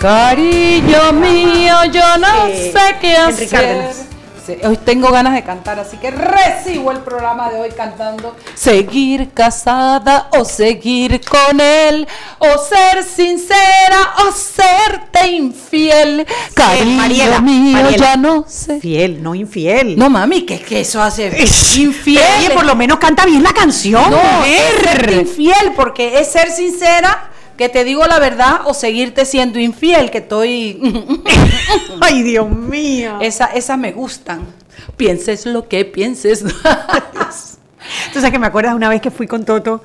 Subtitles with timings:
[0.00, 3.90] Cariño mío, yo no sé qué hacer.
[4.62, 10.28] Hoy tengo ganas de cantar, así que recibo el programa de hoy cantando Seguir casada
[10.38, 12.06] o seguir con él,
[12.38, 16.24] o ser sincera o serte infiel.
[16.54, 18.80] Cariño mío, ya no sé.
[18.80, 19.98] Fiel, no infiel.
[19.98, 21.26] No mami, ¿qué, qué eso hace?
[21.76, 22.22] infiel.
[22.38, 24.08] Oye, por lo menos canta bien la canción.
[24.10, 27.27] No, es ser infiel, porque es ser sincera
[27.58, 30.80] que te digo la verdad o seguirte siendo infiel, que estoy...
[32.00, 33.18] Ay, Dios mío.
[33.20, 34.46] Esa, esas me gustan.
[34.96, 36.44] Pienses lo que pienses.
[38.12, 39.82] tú sabes que me acuerdas una vez que fui con Toto.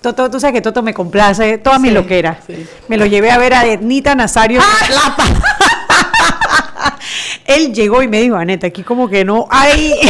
[0.00, 2.38] Toto, tú sabes que Toto me complace toda mi loquera.
[2.86, 4.60] Me lo llevé a ver a Ednita Nazario.
[4.62, 5.75] ¡Ah!
[7.46, 9.94] Él llegó y me dijo, Aneta, aquí como que no hay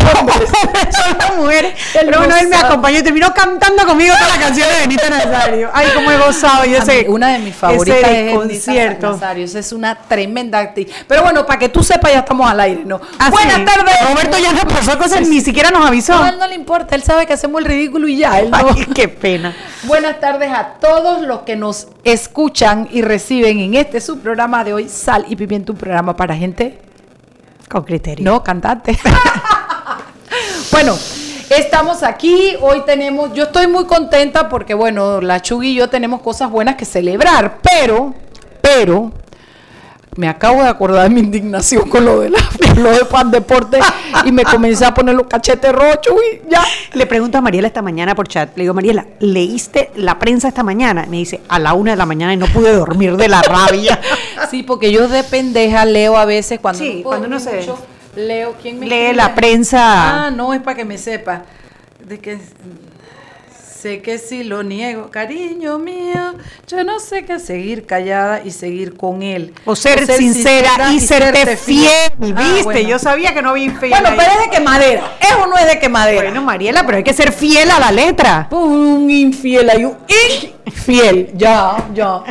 [0.91, 1.75] son las mujeres.
[2.11, 5.71] No, no, él me acompañó y terminó cantando conmigo todas las canciones de Anita Nazario.
[5.73, 6.65] Ay, cómo he gozado.
[6.65, 9.13] Yo sé, una de mis favoritas es concierto.
[9.13, 9.45] Nazario.
[9.45, 10.89] Esa es una tremenda actriz.
[11.07, 13.01] Pero bueno, para que tú sepas, ya estamos al aire, ¿no?
[13.19, 13.95] Ah, Buenas tardes.
[14.09, 16.15] Roberto ya nos pasó cosas, ni siquiera nos avisó.
[16.15, 18.41] No, a él no le importa, él sabe que hacemos el ridículo y ya.
[18.41, 18.57] Él no.
[18.57, 19.55] Ay, qué pena.
[19.85, 24.73] Buenas tardes a todos los que nos escuchan y reciben en este su programa de
[24.73, 26.79] hoy, Sal y Pimiento, un programa para gente
[27.69, 28.25] con criterio.
[28.25, 28.99] No, cantante.
[30.73, 30.97] bueno,
[31.51, 32.57] estamos aquí.
[32.61, 36.77] Hoy tenemos, yo estoy muy contenta porque, bueno, la Chugui y yo tenemos cosas buenas
[36.77, 38.15] que celebrar, pero,
[38.61, 39.13] pero,
[40.17, 42.39] me acabo de acordar de mi indignación con lo de la,
[42.77, 43.79] lo de Pan Deporte
[44.25, 46.63] y me comencé a poner los cachetes rochos y ya.
[46.95, 50.63] Le pregunto a Mariela esta mañana por chat, le digo, Mariela, ¿leíste la prensa esta
[50.63, 51.07] mañana?
[51.09, 54.01] Me dice, a la una de la mañana y no pude dormir de la rabia.
[54.51, 57.67] sí, porque yo de pendeja leo a veces cuando sí, cuando no sé.
[58.15, 60.27] leo quién me lee la prensa.
[60.27, 61.43] Ah, no, es para que me sepa.
[62.05, 62.39] De que
[63.87, 66.35] sé que si lo niego, cariño mío,
[66.67, 69.55] yo no sé qué seguir callada y seguir con él.
[69.65, 72.11] O ser, sincera, y, serte fiel.
[72.37, 72.85] Ah, ¿Viste?
[72.85, 73.91] Yo sabía que no había infiel.
[73.91, 75.17] Bueno, pero es de quemadera.
[75.21, 76.23] Eso no es de quemadera.
[76.23, 78.49] Bueno, Mariela, pero hay que ser fiel a la letra.
[78.51, 79.97] Un infiel hay un
[80.67, 81.33] infiel.
[81.37, 82.23] Ya, ya.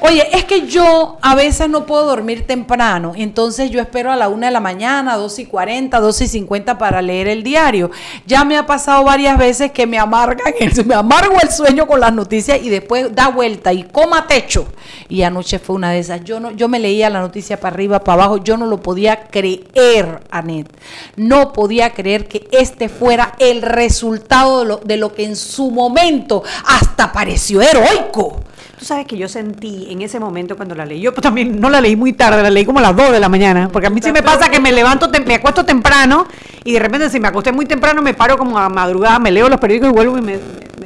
[0.00, 4.28] Oye, es que yo a veces no puedo dormir temprano, entonces yo espero a la
[4.28, 7.90] una de la mañana, dos y cuarenta, dos y cincuenta para leer el diario.
[8.26, 10.54] Ya me ha pasado varias veces que me amargan,
[10.86, 14.66] me amargo el sueño con las noticias y después da vuelta y coma techo.
[15.08, 16.24] Y anoche fue una de esas.
[16.24, 19.24] Yo no, yo me leía la noticia para arriba, para abajo, yo no lo podía
[19.24, 20.68] creer, Anet.
[21.16, 25.70] No podía creer que este fuera el resultado de lo, de lo que en su
[25.70, 28.40] momento hasta pareció heroico.
[28.78, 31.80] Tú sabes que yo sentí en ese momento cuando la leí, yo también no la
[31.80, 34.00] leí muy tarde, la leí como a las 2 de la mañana, porque a mí
[34.02, 36.26] sí me pasa que me levanto, me acuesto temprano
[36.64, 39.48] y de repente si me acosté muy temprano me paro como a madrugada, me leo
[39.48, 40.38] los periódicos y vuelvo y me,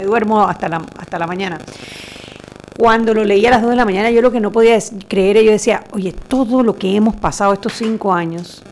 [0.05, 1.59] duermo hasta la, hasta la mañana.
[2.77, 5.43] Cuando lo leí a las 2 de la mañana, yo lo que no podía creer,
[5.43, 8.62] yo decía, oye, todo lo que hemos pasado estos cinco años,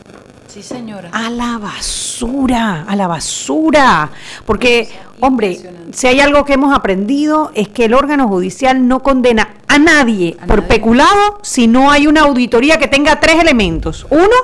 [0.57, 1.11] Sí, señora.
[1.13, 4.11] A la basura, a la basura.
[4.47, 4.89] Porque,
[5.21, 5.61] hombre,
[5.93, 10.35] si hay algo que hemos aprendido es que el órgano judicial no condena a nadie
[10.47, 14.07] por peculado si no hay una auditoría que tenga tres elementos.
[14.09, 14.35] Uno,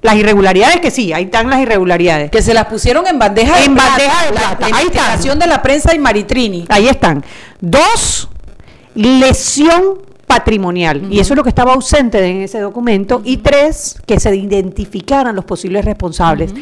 [0.00, 2.30] las irregularidades, que sí, ahí están las irregularidades.
[2.30, 4.66] Que se las pusieron en bandeja de en bandeja de plata.
[4.72, 5.34] ahí está.
[5.34, 6.64] de la prensa y Maritrini.
[6.70, 7.22] Ahí están.
[7.60, 8.30] Dos,
[8.94, 11.12] lesión patrimonial.
[11.12, 13.20] Y eso es lo que estaba ausente en ese documento.
[13.24, 16.54] Y tres, que se identificaran los posibles responsables.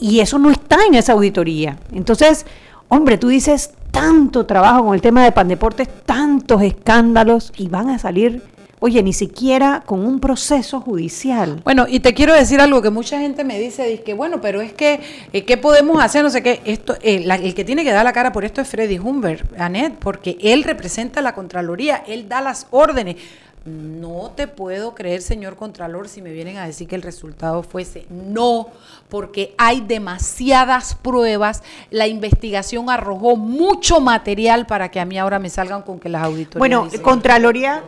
[0.00, 1.76] Y eso no está en esa auditoría.
[1.92, 2.46] Entonces,
[2.88, 7.98] hombre, tú dices tanto trabajo con el tema de Pandeportes, tantos escándalos y van a
[7.98, 8.42] salir
[8.78, 11.62] Oye, ni siquiera con un proceso judicial.
[11.64, 14.60] Bueno, y te quiero decir algo que mucha gente me dice, dice que bueno, pero
[14.60, 15.00] es que,
[15.32, 16.22] eh, ¿qué podemos hacer?
[16.22, 16.60] No sé qué.
[16.66, 19.94] Esto, eh, el que tiene que dar la cara por esto es Freddy Humbert, Anet,
[19.94, 23.16] porque él representa la Contraloría, él da las órdenes.
[23.64, 28.06] No te puedo creer, señor Contralor, si me vienen a decir que el resultado fuese
[28.10, 28.68] no,
[29.08, 31.64] porque hay demasiadas pruebas.
[31.90, 36.22] La investigación arrojó mucho material para que a mí ahora me salgan con que las
[36.22, 36.58] auditorías.
[36.58, 37.82] Bueno, Contraloría.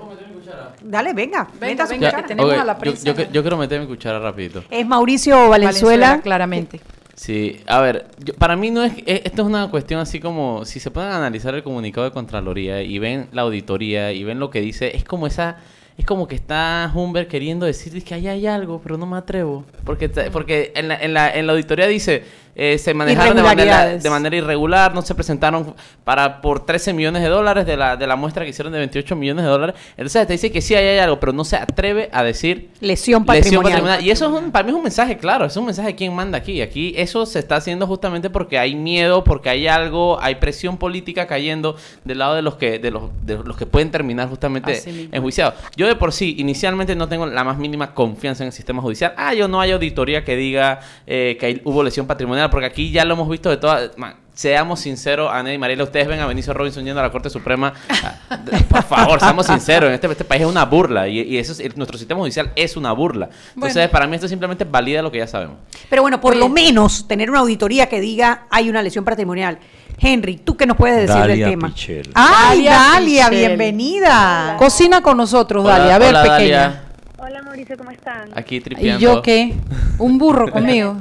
[0.82, 1.48] Dale, venga.
[1.60, 3.04] venga, venga que tenemos a la prensa.
[3.04, 4.62] Yo, quiero meter mi cuchara rapidito.
[4.70, 6.20] Es Mauricio Valenzuela.
[6.22, 6.80] claramente.
[7.14, 10.78] Sí, a ver, yo- para mí no es, esto es una cuestión así como, si
[10.78, 14.60] se pueden analizar el comunicado de Contraloría y ven la auditoría y ven lo que
[14.60, 15.56] dice, es como esa,
[15.96, 19.64] es como que está Humber queriendo decir que ahí hay algo, pero no me atrevo,
[19.84, 22.22] porque, porque en la, en la, en la auditoría dice,
[22.58, 25.74] eh, se manejaron de manera, de manera irregular, no se presentaron
[26.04, 29.16] para por 13 millones de dólares de la, de la muestra que hicieron de 28
[29.16, 32.10] millones de dólares, entonces te dice que sí ahí hay algo, pero no se atreve
[32.12, 34.04] a decir Lesión Lesión patrimonial.
[34.04, 36.14] Y eso es un, para mí es un mensaje claro, es un mensaje de quién
[36.14, 36.60] manda aquí.
[36.60, 41.26] Aquí eso se está haciendo justamente porque hay miedo, porque hay algo, hay presión política
[41.26, 44.72] cayendo del lado de los que, de los, de los que pueden terminar justamente
[45.12, 45.54] enjuiciados.
[45.76, 49.14] Yo de por sí, inicialmente no tengo la más mínima confianza en el sistema judicial.
[49.16, 52.90] Ah, yo no hay auditoría que diga eh, que hay- hubo lesión patrimonial, porque aquí
[52.90, 53.96] ya lo hemos visto de todas.
[53.96, 57.28] man, Seamos sinceros, Ana y Mariela, ustedes ven a Benicio Robinson yendo a la Corte
[57.28, 57.72] Suprema.
[58.04, 58.38] Ah,
[58.70, 59.88] Por favor, seamos sinceros.
[59.88, 62.76] En este, este país es una burla y, y eso es- nuestro sistema judicial es
[62.76, 63.30] una burla.
[63.56, 63.90] Entonces, Bueno.
[63.90, 65.56] para mí esto simplemente valida lo que ya sabemos.
[65.90, 66.40] Pero bueno, por Oye.
[66.40, 69.58] lo menos tener una auditoría que diga hay una lesión patrimonial.
[70.00, 71.68] Henry, ¿tú qué nos puedes decir del tema?
[71.70, 72.08] Pichel.
[72.14, 74.54] ¡Ay, Dalia bienvenida!
[74.56, 75.94] Cocina con nosotros, Hola, Dalia.
[75.96, 76.58] A ver, hola, pequeña.
[76.60, 76.82] Dalia.
[77.20, 78.30] Hola Mauricio, ¿cómo están?
[78.36, 79.00] Aquí ¿Y tripeando.
[79.00, 79.56] yo qué?
[79.98, 80.96] Un burro conmigo.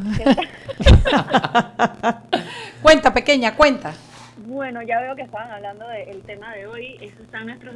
[2.82, 3.94] cuenta, pequeña, cuenta.
[4.46, 6.98] Bueno, ya veo que estaban hablando del tema de hoy.
[7.02, 7.76] Estos están nuestros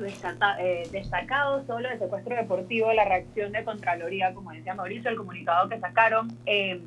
[0.60, 5.68] eh, destacados solo de secuestro deportivo, la reacción de Contraloría, como decía Mauricio, el comunicado
[5.70, 6.32] que sacaron.
[6.46, 6.82] Eh,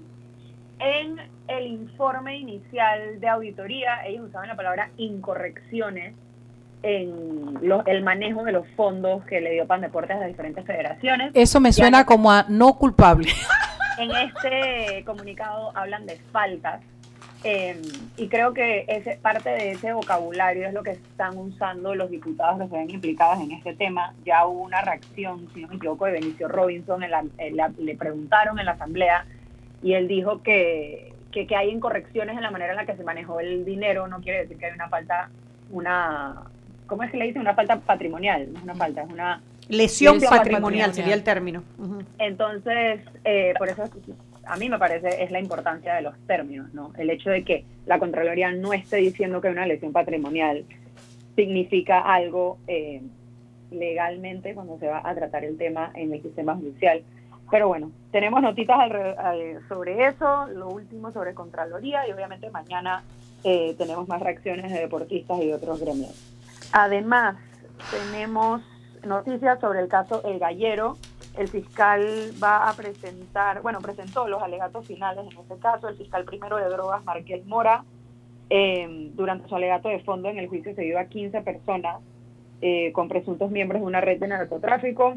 [0.81, 1.17] en
[1.49, 6.15] el informe inicial de auditoría, ellos usaban la palabra incorrecciones
[6.83, 10.65] en lo- el manejo de los fondos que le dio Pan Deportes a las diferentes
[10.67, 11.31] federaciones.
[11.35, 13.29] Eso me suena como a no culpable.
[13.99, 16.81] En este comunicado hablan de faltas
[17.45, 17.81] eh,
[18.17, 22.59] y creo que ese, parte de ese vocabulario es lo que están usando los diputados
[22.61, 24.15] que se ven implicados en este tema.
[24.25, 27.73] Ya hubo una reacción, si no me equivoco, de Benicio Robinson, en la- en la-
[27.79, 29.27] le preguntaron en la asamblea
[29.83, 33.05] y él dijo que, que, que hay incorrecciones en la manera en la que se
[33.05, 35.29] manejó el dinero, no quiere decir que hay una falta,
[35.71, 36.45] una,
[36.87, 37.43] ¿cómo es que le dicen?
[37.43, 40.95] Una falta patrimonial, no es una falta, es una Lesión Lesión patrimonial patrimonial.
[40.95, 41.63] sería el término.
[42.19, 43.85] Entonces, eh, por eso
[44.47, 46.93] a mí me parece es la importancia de los términos, ¿no?
[46.99, 50.65] El hecho de que la Contraloría no esté diciendo que una lesión patrimonial
[51.35, 53.03] significa algo eh,
[53.71, 57.03] legalmente cuando se va a tratar el tema en el sistema judicial.
[57.51, 58.77] Pero bueno, tenemos notitas
[59.69, 63.05] sobre eso, lo último sobre Contraloría y obviamente mañana
[63.45, 66.15] eh, tenemos más reacciones de deportistas y de otros gremios.
[66.73, 67.37] Además,
[67.91, 68.63] tenemos
[69.07, 70.97] noticias sobre el caso El Gallero.
[71.37, 75.89] El fiscal va a presentar, bueno, presentó los alegatos finales en este caso.
[75.89, 77.85] El fiscal primero de drogas, Marqués Mora,
[78.51, 82.01] eh, durante su alegato de fondo en el juicio se dio a 15 personas
[82.61, 85.17] eh, con presuntos miembros de una red de narcotráfico.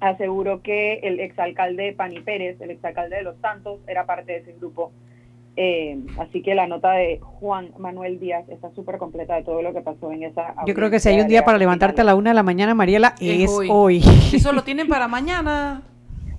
[0.00, 4.52] Aseguró que el exalcalde Pani Pérez, el exalcalde de Los Santos, era parte de ese
[4.54, 4.92] grupo.
[5.62, 9.74] Eh, así que la nota de Juan Manuel Díaz está súper completa de todo lo
[9.74, 10.54] que pasó en esa.
[10.66, 12.74] Yo creo que si hay un día para levantarte a la una de la mañana,
[12.74, 13.68] Mariela, Es es hoy.
[13.70, 14.02] hoy.
[14.32, 15.82] Eso lo tienen para mañana.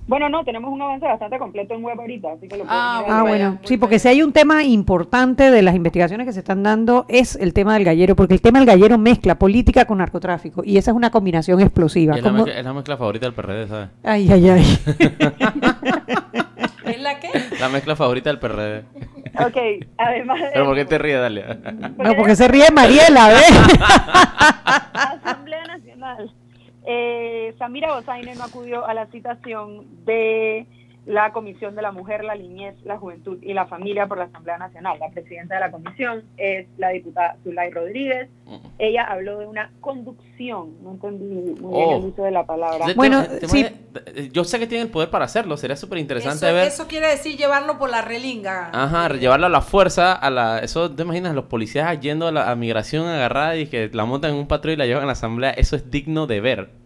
[0.08, 3.04] Bueno, no, tenemos un avance bastante completo en web ahorita, así que lo pueden Ah,
[3.08, 6.64] Ah, bueno, sí, porque si hay un tema importante de las investigaciones que se están
[6.64, 10.62] dando es el tema del gallero, porque el tema del gallero mezcla política con narcotráfico
[10.64, 12.16] y esa es una combinación explosiva.
[12.16, 13.88] Es, la mezcla, es la mezcla favorita del PRD, ¿sabes?
[14.02, 14.64] Ay, ay, ay.
[16.84, 17.30] ¿Es la qué?
[17.58, 18.84] La mezcla favorita del PRD.
[19.38, 21.58] Ok, además de ¿Pero por qué te ríes, Dalia?
[21.96, 23.52] No, porque se ríe Mariela, ¿ves?
[24.92, 26.34] Asamblea Nacional.
[26.86, 30.66] Eh, Samira Bozaine no acudió a la citación de
[31.04, 34.56] la Comisión de la Mujer, la Niñez, la Juventud y la Familia por la Asamblea
[34.58, 34.98] Nacional.
[35.00, 38.28] La presidenta de la comisión es la diputada Zulay Rodríguez.
[38.78, 41.44] Ella habló de una conducción, no entendí muy
[41.74, 41.96] bien Oh.
[41.98, 42.86] el uso de la palabra.
[42.86, 43.62] De- Bueno, sí.
[43.64, 46.66] de- yo sé que tiene el poder para hacerlo, sería súper interesante Eso, ver.
[46.68, 48.70] eso quiere decir llevarlo por la relinga.
[48.72, 50.60] Ajá, llevarlo a la fuerza, a la...
[50.60, 51.34] Eso, ¿te imaginas?
[51.34, 54.74] Los policías yendo a la a migración agarrada y que la montan en un patrón
[54.74, 55.50] y la llevan a la asamblea.
[55.50, 56.81] Eso es digno de ver.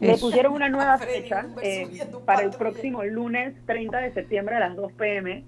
[0.00, 0.26] Le Eso.
[0.26, 1.88] pusieron una nueva Freddy fecha eh,
[2.24, 5.42] para el próximo lunes 30 de septiembre a las 2 pm,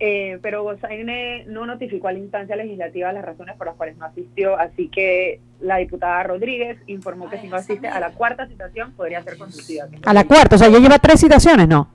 [0.00, 4.06] eh, pero Gozaine no notificó a la instancia legislativa las razones por las cuales no
[4.06, 8.46] asistió, así que la diputada Rodríguez informó que Ay, si no asiste a la cuarta
[8.46, 9.86] citación podría ser conducida.
[10.04, 11.88] A la cuarta, o sea, ya lleva tres citaciones, ¿no?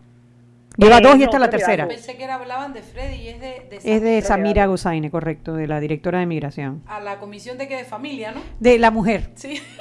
[0.77, 1.87] Lleva Eh, dos y no, esta es la tercera.
[1.87, 4.67] Pensé que era, hablaban de Freddy y es de, de Es de Samira.
[4.67, 6.83] Gozaine, correcto, de la directora de migración.
[6.85, 8.41] a la comisión de que de familia, ¿no?
[8.59, 9.31] De la mujer.
[9.33, 9.59] Sí.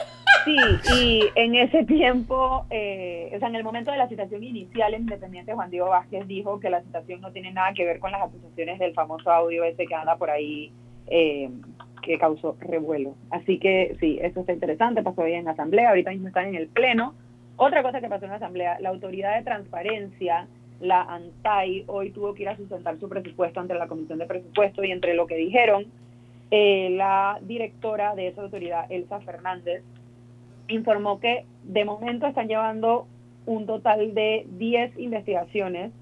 [0.45, 0.57] Sí,
[1.01, 5.03] y en ese tiempo, eh, o sea, en el momento de la citación inicial, el
[5.03, 8.23] independiente Juan Diego Vázquez dijo que la citación no tiene nada que ver con las
[8.23, 10.73] acusaciones del famoso audio ese que anda por ahí
[11.09, 11.51] eh,
[12.03, 13.15] que causó revuelo.
[13.31, 16.55] Así que sí, eso está interesante, pasó hoy en la asamblea, ahorita mismo están en
[16.55, 17.15] el pleno.
[17.57, 20.47] Otra cosa que pasó en la asamblea, la autoridad de transparencia
[20.81, 24.85] la ANTAI hoy tuvo que ir a sustentar su presupuesto ante la Comisión de Presupuesto
[24.85, 25.87] y entre lo que dijeron,
[26.51, 29.83] eh, la directora de esa autoridad, Elsa Fernández,
[30.69, 33.07] informó que de momento están llevando
[33.47, 35.93] un total de 10 investigaciones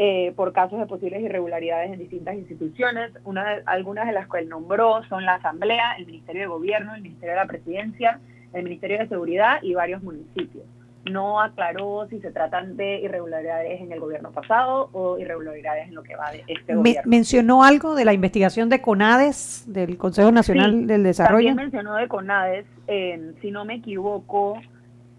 [0.00, 3.10] eh, por casos de posibles irregularidades en distintas instituciones.
[3.24, 6.94] Una de- algunas de las que él nombró son la Asamblea, el Ministerio de Gobierno,
[6.94, 8.20] el Ministerio de la Presidencia,
[8.52, 10.64] el Ministerio de Seguridad y varios municipios.
[11.04, 16.02] No aclaró si se tratan de irregularidades en el gobierno pasado o irregularidades en lo
[16.02, 17.02] que va de este Me- gobierno.
[17.10, 21.46] mencionó algo de la investigación de CONADES, del Consejo Nacional Sí, del Desarrollo.
[21.48, 24.60] También mencionó de CONADES, eh, si no me equivoco,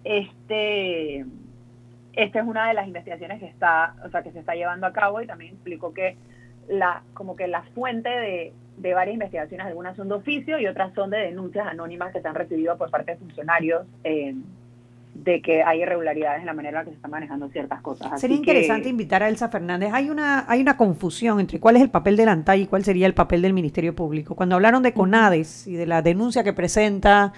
[0.03, 1.25] este,
[2.13, 4.93] esta es una de las investigaciones que está, o sea, que se está llevando a
[4.93, 6.17] cabo y también explicó que
[6.67, 10.93] la, como que la fuente de, de varias investigaciones, algunas son de oficio y otras
[10.93, 14.35] son de denuncias anónimas que se han recibido por parte de funcionarios eh,
[15.23, 18.11] de que hay irregularidades en la manera en la que se están manejando ciertas cosas.
[18.13, 19.91] Así Sería que- interesante invitar a Elsa Fernández.
[19.93, 23.05] Hay una, hay una confusión entre cuál es el papel del ANTAI y cuál sería
[23.05, 24.35] el papel del Ministerio Público.
[24.35, 27.33] Cuando hablaron de CONADES y de la denuncia que presenta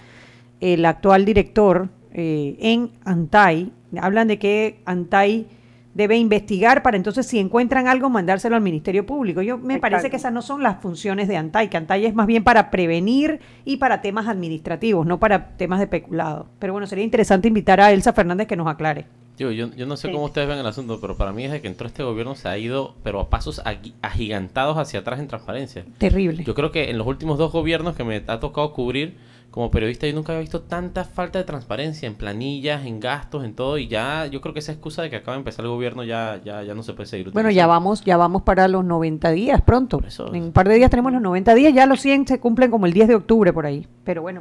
[0.59, 5.47] el actual director eh, en ANTAI, hablan de que ANTAI
[5.93, 9.41] debe investigar para entonces si encuentran algo mandárselo al Ministerio Público.
[9.41, 12.27] Yo me parece que esas no son las funciones de ANTAI, que ANTAI es más
[12.27, 16.47] bien para prevenir y para temas administrativos, no para temas de peculado.
[16.59, 19.05] Pero bueno, sería interesante invitar a Elsa Fernández que nos aclare.
[19.37, 20.13] Digo, yo, yo no sé Sí.
[20.13, 22.57] cómo ustedes ven el asunto, pero para mí desde que entró este gobierno se ha
[22.57, 23.61] ido, pero a pasos
[24.01, 25.85] agigantados hacia atrás en transparencia.
[25.97, 26.43] Terrible.
[26.43, 29.17] Yo creo que en los últimos dos gobiernos que me ha tocado cubrir
[29.51, 33.53] como periodista, yo nunca había visto tanta falta de transparencia en planillas, en gastos, en
[33.53, 36.03] todo, y ya yo creo que esa excusa de que acaba de empezar el gobierno
[36.05, 37.69] ya, ya, ya no se puede seguir Bueno, ya utilizando.
[37.73, 39.99] vamos, ya vamos para los 90 días pronto.
[40.07, 42.71] Eso- En un par de días tenemos los 90 días, ya los 100 se cumplen
[42.71, 43.85] como el 10 de octubre por ahí.
[44.05, 44.39] Pero bueno,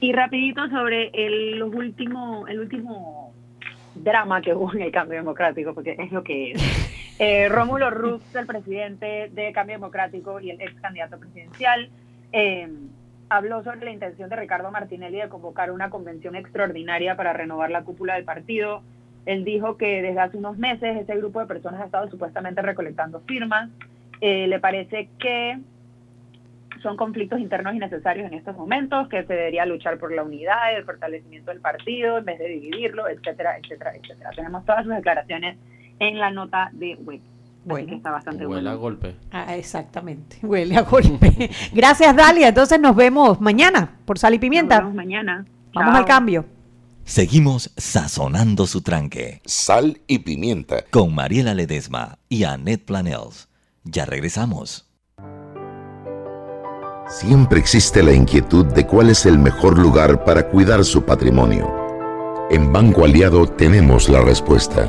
[0.00, 3.32] Y rapidito sobre el, los último, el último
[3.94, 6.62] drama que hubo en el cambio democrático, porque es lo que es.
[7.18, 11.88] Eh, Rómulo Rux, el presidente de Cambio Democrático y el ex candidato presidencial,
[12.32, 12.66] eh,
[13.32, 17.82] habló sobre la intención de Ricardo Martinelli de convocar una convención extraordinaria para renovar la
[17.82, 18.82] cúpula del partido.
[19.24, 23.20] Él dijo que desde hace unos meses ese grupo de personas ha estado supuestamente recolectando
[23.20, 23.70] firmas.
[24.20, 25.58] Eh, le parece que
[26.82, 30.84] son conflictos internos innecesarios en estos momentos, que se debería luchar por la unidad el
[30.84, 34.30] fortalecimiento del partido en vez de dividirlo, etcétera, etcétera, etcétera.
[34.36, 35.56] Tenemos todas sus declaraciones
[36.00, 37.20] en la nota de web.
[37.62, 37.86] Así Bueno.
[37.88, 39.16] que está bastante Huele a golpe.
[39.30, 41.50] ah, exactamente, huele a golpe.
[41.72, 42.48] Gracias, Dalia.
[42.48, 44.78] Entonces nos vemos mañana por Sal y Nos Pimienta.
[44.80, 45.46] vemos mañana.
[45.74, 46.00] Vamos Chao.
[46.00, 46.44] al cambio.
[47.04, 50.84] Seguimos sazonando su tranque Sal y pimienta.
[50.90, 53.48] con Mariela Ledesma y Annette Planels.
[53.84, 54.88] Ya regresamos.
[57.08, 61.70] Siempre existe la inquietud de cuál es el mejor lugar para cuidar su patrimonio.
[62.50, 64.88] En Banco Aliado tenemos la respuesta.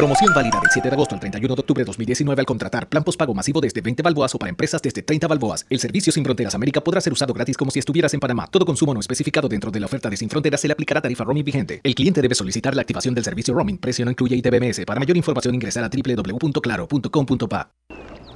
[0.00, 3.04] Promoción válida del 7 de agosto al 31 de octubre de 2019 al contratar plan
[3.04, 5.66] postpago masivo desde 20 balboas o para empresas desde 30 balboas.
[5.68, 8.46] El servicio Sin Fronteras América podrá ser usado gratis como si estuvieras en Panamá.
[8.50, 11.24] Todo consumo no especificado dentro de la oferta de Sin Fronteras se le aplicará tarifa
[11.24, 11.82] roaming vigente.
[11.84, 13.76] El cliente debe solicitar la activación del servicio roaming.
[13.76, 14.86] Precio no incluye ITBMS.
[14.86, 17.70] Para mayor información ingresar a www.claro.com.pa.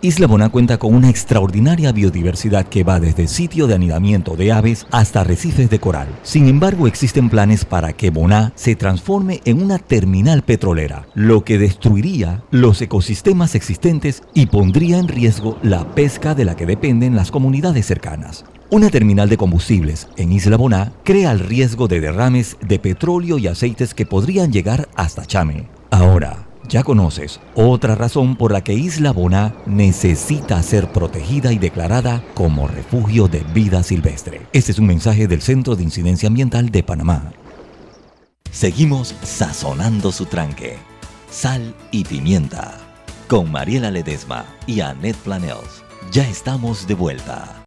[0.05, 4.87] Isla Boná cuenta con una extraordinaria biodiversidad que va desde sitio de anidamiento de aves
[4.91, 6.09] hasta arrecifes de coral.
[6.23, 11.57] Sin embargo, existen planes para que Boná se transforme en una terminal petrolera, lo que
[11.57, 17.31] destruiría los ecosistemas existentes y pondría en riesgo la pesca de la que dependen las
[17.31, 18.45] comunidades cercanas.
[18.69, 23.47] Una terminal de combustibles en Isla Boná crea el riesgo de derrames de petróleo y
[23.47, 25.67] aceites que podrían llegar hasta Chame.
[25.91, 32.23] Ahora, ya conoces otra razón por la que Isla Boná necesita ser protegida y declarada
[32.35, 34.43] como refugio de vida silvestre.
[34.53, 37.33] Este es un mensaje del Centro de Incidencia Ambiental de Panamá.
[38.51, 40.77] Seguimos sazonando su tranque.
[41.31, 42.79] Sal y pimienta.
[43.29, 45.83] Con Mariela Ledesma y Annette Planels.
[46.13, 47.64] Ya estamos de vuelta.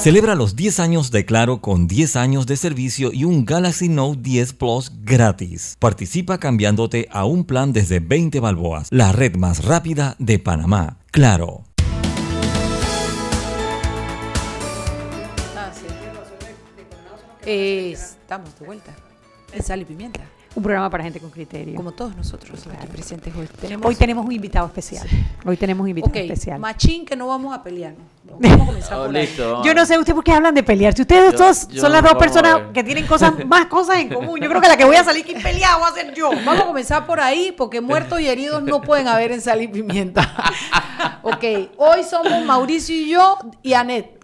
[0.00, 4.20] Celebra los 10 años de Claro con 10 años de servicio y un Galaxy Note
[4.22, 5.76] 10 Plus gratis.
[5.80, 10.98] Participa cambiándote a un plan desde 20 balboas, la red más rápida de Panamá.
[11.10, 11.64] Claro.
[17.44, 18.94] Eh, estamos de vuelta.
[19.52, 20.20] En Sal y Pimienta.
[20.54, 21.76] Un programa para gente con criterio.
[21.76, 23.46] Como todos nosotros aquí presentes hoy.
[23.60, 25.06] Tenemos, Hoy tenemos un invitado especial.
[25.44, 26.58] Hoy tenemos un invitado especial.
[26.58, 27.94] machín que no vamos a pelear.
[28.24, 29.26] Vamos a comenzar Oh, por ahí.
[29.26, 29.62] listo.
[29.62, 30.94] Yo no sé ustedes por qué hablan de pelear.
[30.94, 32.72] Si ustedes Yo- dos yo son las dos personas ver.
[32.72, 34.40] que tienen cosas más cosas en común.
[34.40, 36.30] Yo creo que la que voy a salir que pelear va a ser yo.
[36.30, 39.68] Vamos a comenzar por ahí porque muertos y heridos no pueden haber en Sal y
[39.68, 40.34] Pimienta.
[41.22, 41.44] ok,
[41.76, 44.18] hoy somos Mauricio y yo y Anet.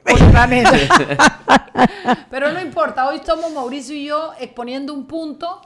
[2.30, 5.60] Pero no importa, hoy somos Mauricio y yo exponiendo un punto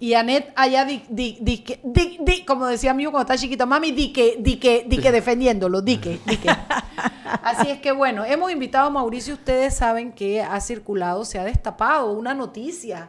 [0.00, 3.66] y Anet allá di, di, di, di- di- como decía mi hijo cuando estaba chiquito,
[3.66, 6.48] mami, di que, di que, di que defendiéndolo, di que, di que.
[7.44, 11.44] Así es que bueno, hemos invitado a Mauricio, ustedes saben que ha circulado, se ha
[11.44, 13.08] destapado una noticia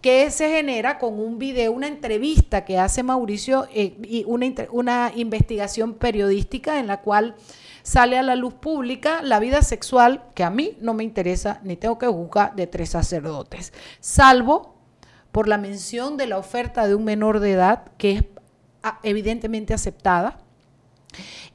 [0.00, 5.12] que se genera con un video, una entrevista que hace Mauricio eh, y una, una
[5.16, 7.34] investigación periodística en la cual
[7.82, 11.74] sale a la luz pública la vida sexual que a mí no me interesa ni
[11.76, 14.77] tengo que juzgar de tres sacerdotes, salvo
[15.38, 18.24] por la mención de la oferta de un menor de edad que es
[18.82, 20.40] ah, evidentemente aceptada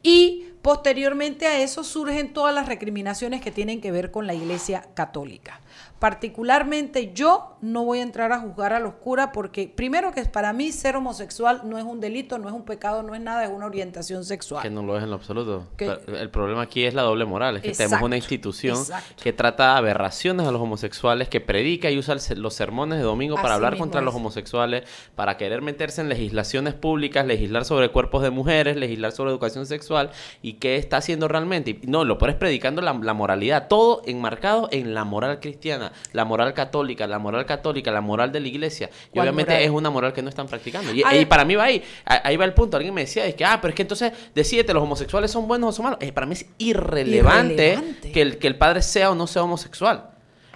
[0.02, 4.88] y posteriormente a eso surgen todas las recriminaciones que tienen que ver con la Iglesia
[4.94, 5.60] Católica.
[6.00, 10.52] Particularmente yo no voy a entrar a juzgar a los curas porque primero que para
[10.52, 13.50] mí ser homosexual no es un delito, no es un pecado, no es nada, es
[13.50, 14.62] una orientación sexual.
[14.62, 15.68] Que no lo es en lo absoluto.
[15.78, 17.56] Que- El problema aquí es la doble moral.
[17.56, 19.24] Es que tenemos una institución exacto.
[19.24, 23.36] que trata aberraciones a los homosexuales, que predica y usa el los sermones de domingo
[23.36, 24.06] para Así hablar contra es.
[24.06, 24.84] los homosexuales,
[25.16, 30.10] para querer meterse en legislaciones públicas, legislar sobre cuerpos de mujeres, legislar sobre educación sexual.
[30.42, 31.80] ¿Y qué está haciendo realmente?
[31.82, 33.70] Y no, lo peor es predicando la, la moralidad.
[33.70, 37.53] Todo enmarcado en la moral cristiana, la moral católica, la moral católica,
[37.92, 38.90] la moral de la iglesia.
[39.08, 39.64] Y ¿Cuál obviamente moral?
[39.66, 40.94] es una moral que no están practicando.
[40.94, 41.84] Y, y para mí va ahí.
[42.06, 42.78] Ahí va el punto.
[42.78, 45.70] Alguien me decía, es que, ah, pero es que entonces, decídete, los homosexuales son buenos
[45.70, 46.00] o son malos.
[46.02, 48.12] Eh, para mí es irrelevante, Irrelevante.
[48.12, 50.10] Que, el, que el padre sea o no sea homosexual.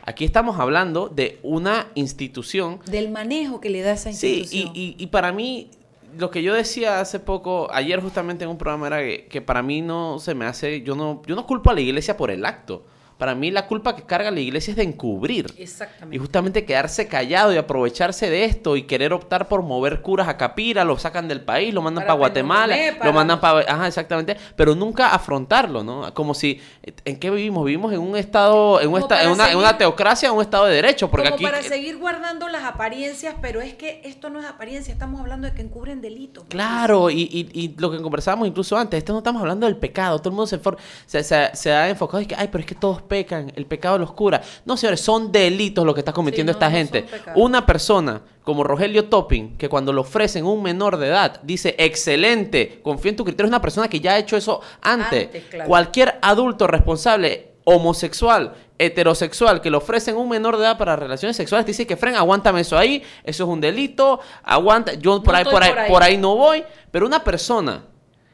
[0.03, 2.79] Aquí estamos hablando de una institución.
[2.85, 4.71] Del manejo que le da esa Sí, institución.
[4.73, 5.69] y, y- y para mí,
[6.17, 9.61] lo que yo decía hace poco, ayer justamente en un programa, era que, que para
[9.61, 12.45] mí no se me hace, yo no, yo no culpo a la iglesia por el
[12.45, 12.85] acto.
[13.17, 15.51] Para mí la culpa que carga la iglesia es de encubrir.
[15.57, 16.15] Exactamente.
[16.15, 20.37] Y justamente quedarse callado y aprovecharse de esto y querer optar por mover curas a
[20.37, 23.59] Capira, lo sacan del país, lo mandan Para Guatemala, para- lo mandan para...
[23.71, 24.37] Ajá, exactamente.
[24.55, 26.13] Pero nunca afrontarlo, ¿no?
[26.13, 26.61] Como si...
[27.05, 27.65] ¿En qué vivimos?
[27.65, 30.41] Vivimos en un estado, en, un esta- en una, en seguir- una teocracia, en un
[30.41, 31.09] estado de derecho.
[31.09, 31.43] Porque Como aquí...
[31.45, 35.53] para seguir guardando las apariencias, pero es que esto no es apariencia, estamos hablando de
[35.55, 36.45] que encubren delitos.
[36.49, 40.19] Claro, y, y- y lo que conversábamos incluso antes, esto no estamos hablando del pecado,
[40.19, 42.65] todo el mundo se, for- se, se- se ha enfocado y que, ay, pero es
[42.67, 44.41] que todos pecan, el pecado los cura.
[44.65, 47.05] No, señores, son delitos lo que está cometiendo Sí, no, esta no gente.
[47.35, 52.79] Una persona como Rogelio Topping, que cuando le ofrecen un menor de edad, dice, excelente,
[52.81, 55.25] confío en tu criterio, es una persona que ya ha hecho eso antes.
[55.25, 55.67] Antes, claro.
[55.67, 61.65] Cualquier adulto responsable, homosexual, heterosexual, que le ofrecen un menor de edad para relaciones sexuales,
[61.65, 65.43] dice que, Fren, aguántame eso ahí, eso es un delito, aguanta, yo por, No ahí,
[65.43, 65.91] estoy por, ahí, por ahí.
[65.91, 67.85] por ahí no voy, pero una persona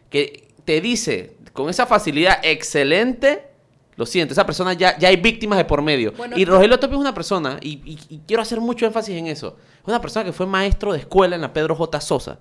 [0.09, 3.52] que te dice con esa facilidad excelente,
[3.95, 6.11] Lo siento, esa persona ya, ya hay víctimas de por medio.
[6.13, 9.27] Bueno, y Rogelio Topi es una persona, y, y- y quiero hacer mucho énfasis en
[9.27, 12.01] eso, es una persona que fue maestro de escuela en la Pedro J.
[12.01, 12.39] Sosa.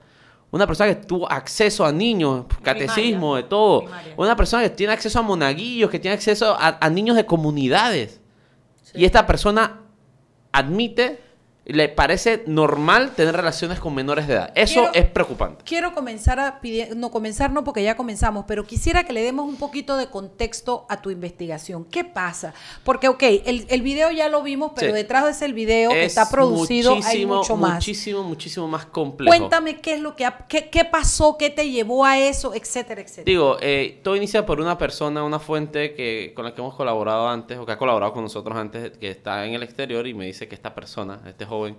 [0.50, 3.84] Una persona que tuvo acceso a niños, catecismo, de todo.
[4.18, 8.20] Una persona que tiene acceso a monaguillos, que tiene acceso a, a niños de comunidades.
[8.94, 9.80] Y esta persona
[10.52, 11.20] admite,
[11.64, 14.52] le parece normal tener relaciones con menores de edad.
[14.56, 15.62] Eso Quiero- es preocupante.
[15.64, 19.46] Quiero comenzar a pedir, no comenzar no porque ya comenzamos, pero quisiera que le demos
[19.48, 21.84] un poquito de contexto a tu investigación.
[21.84, 22.52] ¿Qué pasa?
[22.82, 24.94] Porque, ok, el, el video ya lo vimos, pero Sí.
[24.96, 27.74] detrás de ese video que está producido hay mucho más.
[27.74, 29.36] Muchísimo, muchísimo más complejo.
[29.36, 33.00] Cuéntame qué es lo que ha- qué, qué pasó, qué te llevó a eso, etcétera,
[33.02, 33.24] etcétera.
[33.24, 37.28] Digo, eh, todo inicia por una persona, una fuente que con la que hemos colaborado
[37.28, 40.26] antes, o que ha colaborado con nosotros antes, que está en el exterior y me
[40.26, 41.76] dice que esta persona, este joven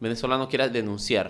[0.00, 1.26] venezolano, quiere denunciar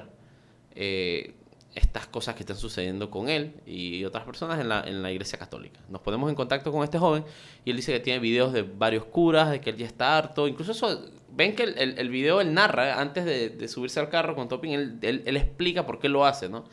[0.75, 1.35] eh,
[1.75, 5.39] estas cosas que están sucediendo con él y otras personas en la, en la iglesia
[5.39, 5.79] católica.
[5.89, 7.25] Nos ponemos en contacto con este joven
[7.65, 10.49] y él dice que tiene videos de varios curas, de que él ya está harto.
[10.49, 10.89] Incluso eso,
[11.31, 14.99] ven que el, el- video él narra, antes de, subirse al carro con Topping, él,
[15.03, 16.65] él- explica por qué lo hace, ¿no?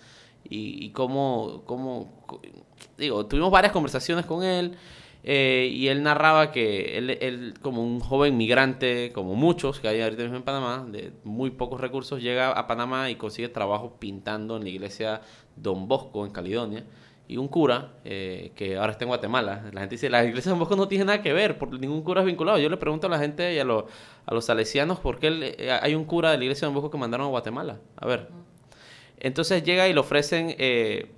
[0.50, 2.26] Y, y cómo, cómo,
[2.98, 4.76] digo, tuvimos varias conversaciones con él
[5.26, 10.02] eh, y él narraba que él, él, como un joven migrante, como muchos que hay
[10.02, 14.58] ahorita mismo en Panamá, de muy pocos recursos, llega a Panamá y consigue trabajo pintando
[14.58, 15.22] en la iglesia
[15.56, 16.84] Don Bosco en Caledonia.
[17.26, 20.60] Y un cura, eh, que ahora está en Guatemala, la gente dice, la iglesia Don
[20.60, 22.60] Bosco no tiene nada que ver, porque ningún cura es vinculado.
[22.60, 23.86] Yo le pregunto a la gente y a, los
[24.26, 26.98] a los salesianos por qué eh, hay un cura de la iglesia Don Bosco que
[26.98, 27.80] mandaron a Guatemala.
[27.96, 28.28] A ver.
[29.20, 31.12] Entonces llega y le ofrecen eh,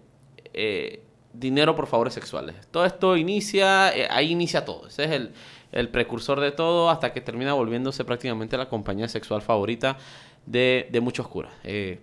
[1.39, 2.56] dinero por favores sexuales.
[2.71, 4.88] Todo esto inicia, eh, ahí inicia todo.
[4.88, 5.34] Ese es el,
[5.71, 9.98] el precursor de todo hasta que termina volviéndose prácticamente la compañía sexual favorita
[10.45, 11.52] de, de muchos curas.
[11.63, 12.00] Eh,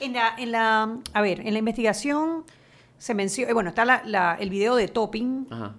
[0.00, 2.44] En la, en la, a ver, en la investigación
[2.98, 5.74] se menciona, bueno, está la- la- el video de Topping ajá.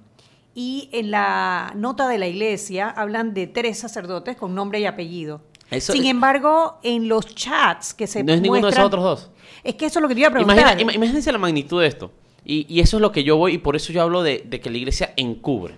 [0.55, 5.41] y en la nota de la iglesia hablan de tres sacerdotes con nombre y apellido.
[5.69, 9.31] Eso- Sin embargo, en los chats que se No es ninguno de esos otros dos.
[9.63, 10.57] Es que eso es lo que te iba a preguntar.
[10.79, 12.11] Imagina- imagínense la magnitud de esto.
[12.49, 14.69] Y, eso es lo que yo voy, y por eso yo hablo de, de que
[14.69, 15.75] la iglesia encubre.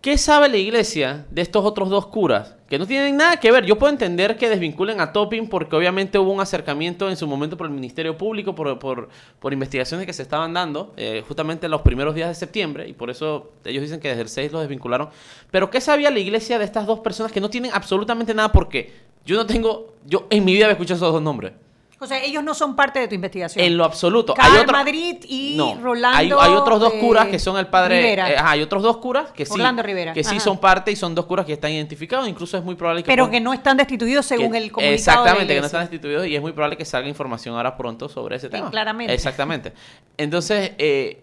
[0.00, 2.54] ¿Qué sabe la iglesia de estos otros dos curas?
[2.68, 3.66] Que no tienen nada que ver.
[3.66, 7.56] Yo puedo entender que desvinculen a Topping porque obviamente hubo un acercamiento en su momento
[7.56, 9.08] por el Ministerio Público, por, por,
[9.40, 12.92] por investigaciones que se estaban dando, eh, justamente en los primeros días de septiembre, y
[12.92, 15.08] por eso ellos dicen que desde el 6 los desvincularon.
[15.50, 18.52] Pero ¿qué sabía la iglesia de estas dos personas que no tienen absolutamente nada?
[18.52, 18.92] Porque
[19.26, 21.54] yo no tengo, yo en mi vida había escuchado esos dos nombres.
[22.00, 23.64] O sea, ellos no son parte de tu investigación.
[23.64, 24.32] En lo absoluto.
[24.34, 26.16] Carl hay otro- Madrid y No, Rolando.
[26.40, 28.00] Hay, hay otros dos eh, curas que son el padre.
[28.00, 28.30] Rivera.
[28.30, 29.52] eh, ajá, hay otros dos curas que sí.
[29.52, 32.28] Orlando Rivera, Que sí son parte y son dos curas que están identificados.
[32.28, 33.06] Incluso es muy probable que.
[33.08, 34.94] pero que no están destituidos según que- el comunicado.
[34.94, 38.08] Exactamente, de que no están destituidos y es muy probable que salga información ahora pronto
[38.08, 38.70] sobre ese tema.
[38.70, 39.12] claramente.
[39.12, 39.72] Exactamente.
[40.16, 41.22] Entonces, eh,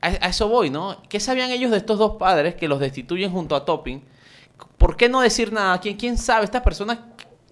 [0.00, 1.00] a, a eso voy, ¿no?
[1.08, 4.02] ¿Qué sabían ellos de estos dos padres que los destituyen junto a Topping?
[4.76, 5.78] ¿Por qué no decir nada?
[5.80, 6.44] ¿Quién, quién sabe?
[6.44, 6.98] Estas personas,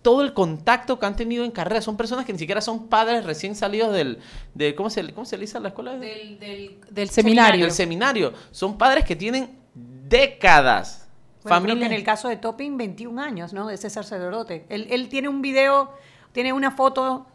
[0.06, 3.24] todo el contacto que han tenido en carrera, son personas que ni siquiera son padres
[3.24, 4.20] recién salidos del...
[4.54, 5.96] De, ¿cómo, se, ¿Cómo se le dice a la escuela?
[5.98, 7.64] Del, del- del seminario.
[7.64, 8.32] Del seminario.
[8.52, 11.08] Son padres que tienen décadas.
[11.42, 13.66] Bueno, familia- creo que en el caso de Topping, 21 años, ¿no?
[13.66, 14.64] De ese sacerdote.
[14.68, 15.90] Él, él tiene un video,
[16.30, 17.26] tiene una foto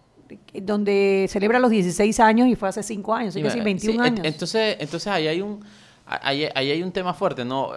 [0.53, 3.91] donde celebra los 16 años y fue hace 5 años, así que sí, Iba- 21
[3.91, 4.25] sí, en- años.
[4.25, 5.59] Entonces, entonces ahí hay un
[6.05, 7.69] ahí, ahí hay un tema fuerte, ¿no?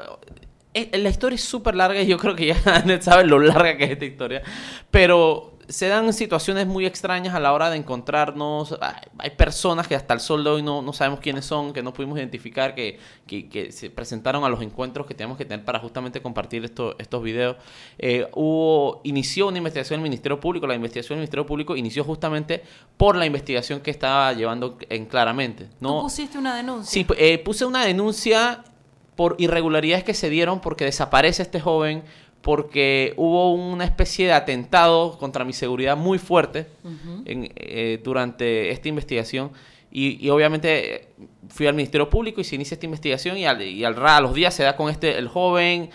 [0.93, 3.85] La historia es súper larga y yo creo que ya Anet sabe lo larga que
[3.85, 4.43] es esta historia.
[4.91, 8.77] Pero se dan situaciones muy extrañas a la hora de encontrarnos.
[9.19, 11.93] Hay, personas que hasta el sol de hoy no, no sabemos quiénes son, que no
[11.93, 15.79] pudimos identificar, que, que, que se presentaron a los encuentros que teníamos que tener para
[15.79, 17.57] justamente compartir esto- estos videos.
[17.99, 20.67] Eh, hubo, inició una investigación del Ministerio Público.
[20.67, 22.63] La investigación del Ministerio Público inició justamente
[22.97, 25.69] por la investigación que estaba llevando en claramente.
[25.81, 25.97] ¿no?
[25.99, 26.91] Tú pusiste una denuncia.
[26.93, 28.65] Sí, eh, puse una denuncia
[29.17, 32.03] por irregularidades que se dieron porque desaparece este joven,
[32.43, 36.67] porque hubo una especie de atentado contra mi seguridad muy fuerte
[37.25, 39.51] en, eh, durante esta investigación.
[39.91, 41.09] Y, y obviamente eh,
[41.49, 44.35] fui al Ministerio Público y se inicia esta investigación y, al, y al a los
[44.35, 45.91] días se da con este el joven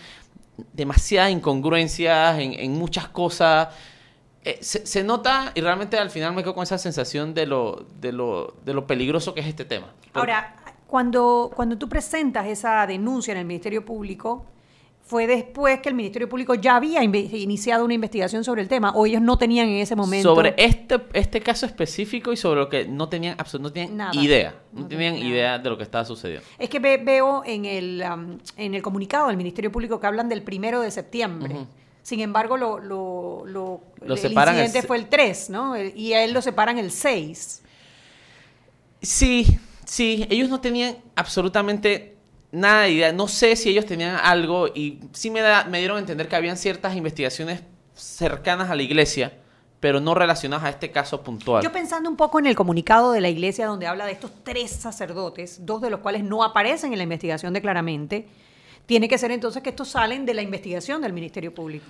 [0.73, 3.67] demasiadas incongruencias en, en muchas cosas.
[4.45, 7.85] Eh, se, se nota y realmente al final me quedo con esa sensación de lo,
[7.99, 9.93] de lo, de lo peligroso que es este tema.
[10.13, 10.55] Ahora,
[10.89, 14.43] cuando, cuando tú presentas esa denuncia en el Ministerio Público,
[15.05, 19.05] ¿fue después que el Ministerio Público ya había iniciado una investigación sobre el tema o
[19.05, 20.33] ellos no tenían en ese momento?
[20.33, 24.23] Sobre este, este caso específico y sobre lo que no tenían absolutamente no tenían Nada.
[24.25, 24.55] idea.
[24.73, 26.45] No, No tenían idea de lo que estaba sucediendo.
[26.57, 30.27] Es que ve- veo en el, am, en el comunicado del Ministerio Público que hablan
[30.27, 31.55] del primero de septiembre.
[32.01, 35.75] Sin embargo, lo, lo, lo- Lo el incidente fue el 3, ¿no?
[35.77, 37.61] Y a él lo separan el 6.
[39.01, 42.15] Sí, sí, ellos no tenían absolutamente
[42.51, 43.11] nada de idea.
[43.13, 46.35] No sé si ellos tenían algo y sí me, da- me dieron a entender que
[46.35, 47.61] habían ciertas investigaciones
[47.93, 49.33] cercanas a la iglesia,
[49.79, 51.63] pero no relacionadas a este caso puntual.
[51.63, 54.71] Yo pensando un poco en el comunicado de la iglesia donde habla de estos tres
[54.71, 58.27] sacerdotes, dos de los cuales no aparecen en la investigación de claramente,
[58.85, 61.85] tiene que ser entonces que estos salen de la investigación del Ministerio Público.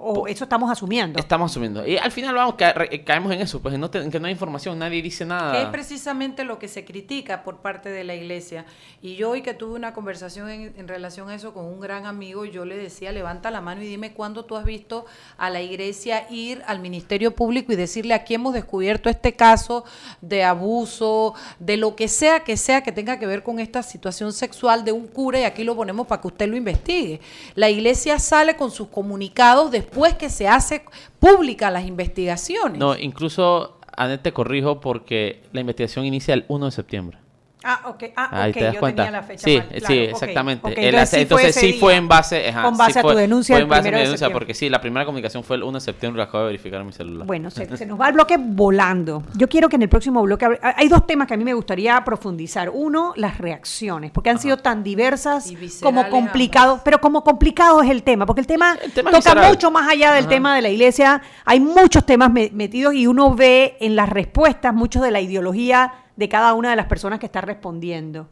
[0.00, 1.18] O eso estamos asumiendo.
[1.18, 1.84] Estamos asumiendo.
[1.84, 2.72] Y al final vamos, ca-
[3.04, 5.52] caemos en eso, pues en, no te- que no hay información, nadie dice nada.
[5.52, 8.64] Que es precisamente lo que se critica por parte de la iglesia.
[9.02, 12.06] Y yo hoy que tuve una conversación en, en relación a eso con un gran
[12.06, 15.04] amigo, yo le decía, levanta la mano y dime cuándo tú has visto
[15.36, 19.84] a la iglesia ir al Ministerio Público y decirle aquí hemos descubierto este caso
[20.20, 24.32] de abuso, de lo que sea que sea que tenga que ver con esta situación
[24.32, 27.20] sexual de un cura y aquí lo ponemos para que usted lo investigue.
[27.56, 30.84] La iglesia sale con sus comunicados después que se hace
[31.18, 32.78] pública las investigaciones.
[32.78, 37.18] No, incluso, Anet, te corrijo porque la investigación inicia el 1 de septiembre.
[37.64, 38.04] Ah, ok.
[38.14, 39.04] Ah, Ahí ok, te das yo cuenta.
[39.04, 39.66] tenía la fecha sí, mal.
[39.72, 40.68] sí, Claro, exactamente.
[40.68, 41.80] entonces sí fue entonces ese sí día.
[41.80, 43.90] fue en base, ajá, Con sí base a fue- tu denuncia Fue en base a
[43.90, 46.44] mi de denuncia porque sí, la primera comunicación fue el 1 de septiembre, acabo de
[46.50, 47.26] verificar en mi celular.
[47.26, 49.24] Bueno, se, se nos va el bloque volando.
[49.34, 50.46] Yo quiero que en el próximo bloque...
[50.62, 52.70] Hay dos temas que a mí me gustaría profundizar.
[52.72, 58.04] Uno, las reacciones, porque han sido tan diversas como complicados, pero como complicado es el
[58.04, 59.48] tema, porque el tema, toca visceral.
[59.48, 60.28] mucho más allá del Ajá.
[60.30, 61.20] tema de la iglesia.
[61.44, 65.92] Hay muchos temas me- metidos y uno ve en las respuestas mucho de la ideología
[66.18, 68.28] de cada una de las personas que está respondiendo.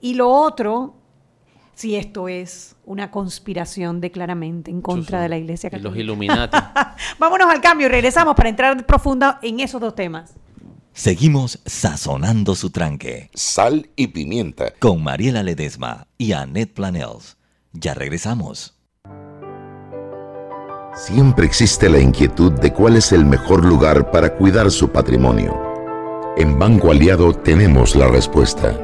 [0.00, 0.94] Y lo otro,
[1.74, 6.00] si esto es una conspiración de claramente en contra de la iglesia Y los católica.
[6.00, 6.56] Illuminati.
[7.18, 10.34] Vámonos al cambio y regresamos para entrar profundo en esos dos temas.
[10.92, 13.30] Seguimos sazonando su tranque.
[13.34, 14.72] Sal y pimienta.
[14.78, 17.36] Con Mariela Ledesma y Annette Planels.
[17.72, 18.78] Ya regresamos.
[20.94, 25.73] Siempre existe la inquietud de cuál es el mejor lugar para cuidar su patrimonio.
[26.36, 28.76] En Banco Aliado tenemos la respuesta.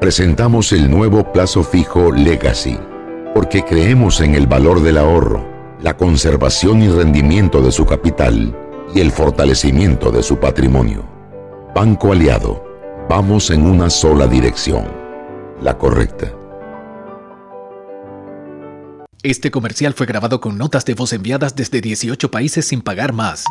[0.00, 2.78] Presentamos el nuevo plazo fijo Legacy,
[3.34, 5.46] porque creemos en el valor del ahorro,
[5.82, 8.56] la conservación y rendimiento de su capital
[8.94, 11.04] y el fortalecimiento de su patrimonio.
[11.74, 12.64] Banco Aliado,
[13.10, 14.86] vamos en una sola dirección,
[15.60, 16.32] la correcta.
[19.22, 23.44] Este comercial fue grabado con notas de voz enviadas desde 18 países sin pagar más.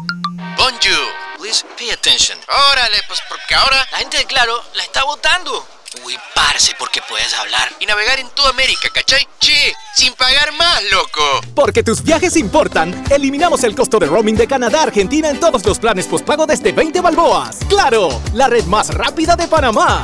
[1.45, 2.39] Please pay attention.
[2.71, 5.63] Órale, pues porque ahora la gente de Claro la está votando.
[6.03, 9.27] Uy, parce, porque puedes hablar y navegar en toda América, ¿cachai?
[9.39, 11.41] Che, sin pagar más, loco.
[11.53, 15.63] Porque tus viajes importan, eliminamos el costo de roaming de Canadá a Argentina en todos
[15.63, 17.59] los planes postpago desde 20 balboas.
[17.69, 18.19] ¡Claro!
[18.33, 20.03] La red más rápida de Panamá.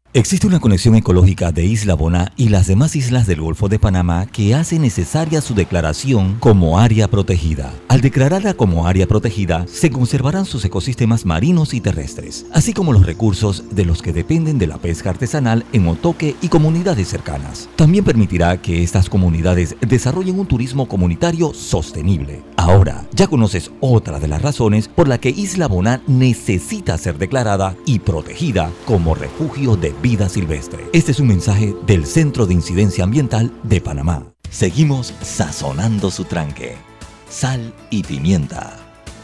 [0.13, 4.25] Existe una conexión ecológica de Isla Boná y las demás islas del Golfo de Panamá
[4.25, 7.71] que hace necesaria su declaración como área protegida.
[7.87, 13.05] Al declararla como área protegida, se conservarán sus ecosistemas marinos y terrestres, así como los
[13.05, 17.69] recursos de los que dependen de la pesca artesanal en Otoque y comunidades cercanas.
[17.77, 22.43] También permitirá que estas comunidades desarrollen un turismo comunitario sostenible.
[22.57, 27.77] Ahora, ya conoces otra de las razones por la que Isla Boná necesita ser declarada
[27.85, 30.87] y protegida como refugio de vida silvestre.
[30.93, 34.23] Este es un mensaje del Centro de Incidencia Ambiental de Panamá.
[34.49, 36.75] Seguimos sazonando su tranque.
[37.29, 38.77] Sal y pimienta.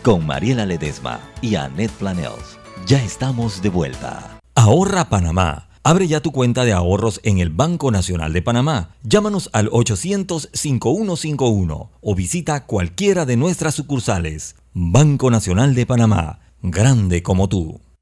[0.03, 2.57] Con Mariela Ledesma y Annette Planels.
[2.85, 4.39] Ya estamos de vuelta.
[4.55, 5.67] Ahorra Panamá.
[5.83, 8.95] Abre ya tu cuenta de ahorros en el Banco Nacional de Panamá.
[9.03, 14.55] Llámanos al 800-5151 o visita cualquiera de nuestras sucursales.
[14.73, 16.39] Banco Nacional de Panamá.
[16.61, 17.79] Grande como tú.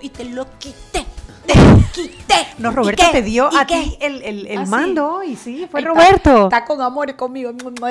[0.00, 1.04] Y te lo quité.
[1.46, 2.34] Te lo quité.
[2.58, 3.74] No, ¿Y Roberto te dio ¿Y a qué?
[3.82, 4.70] ti el, el- el Ah, sí.
[4.70, 5.86] mando y sí, fue Ahí.
[5.86, 6.44] Roberto.
[6.44, 7.50] Está, con amor conmigo.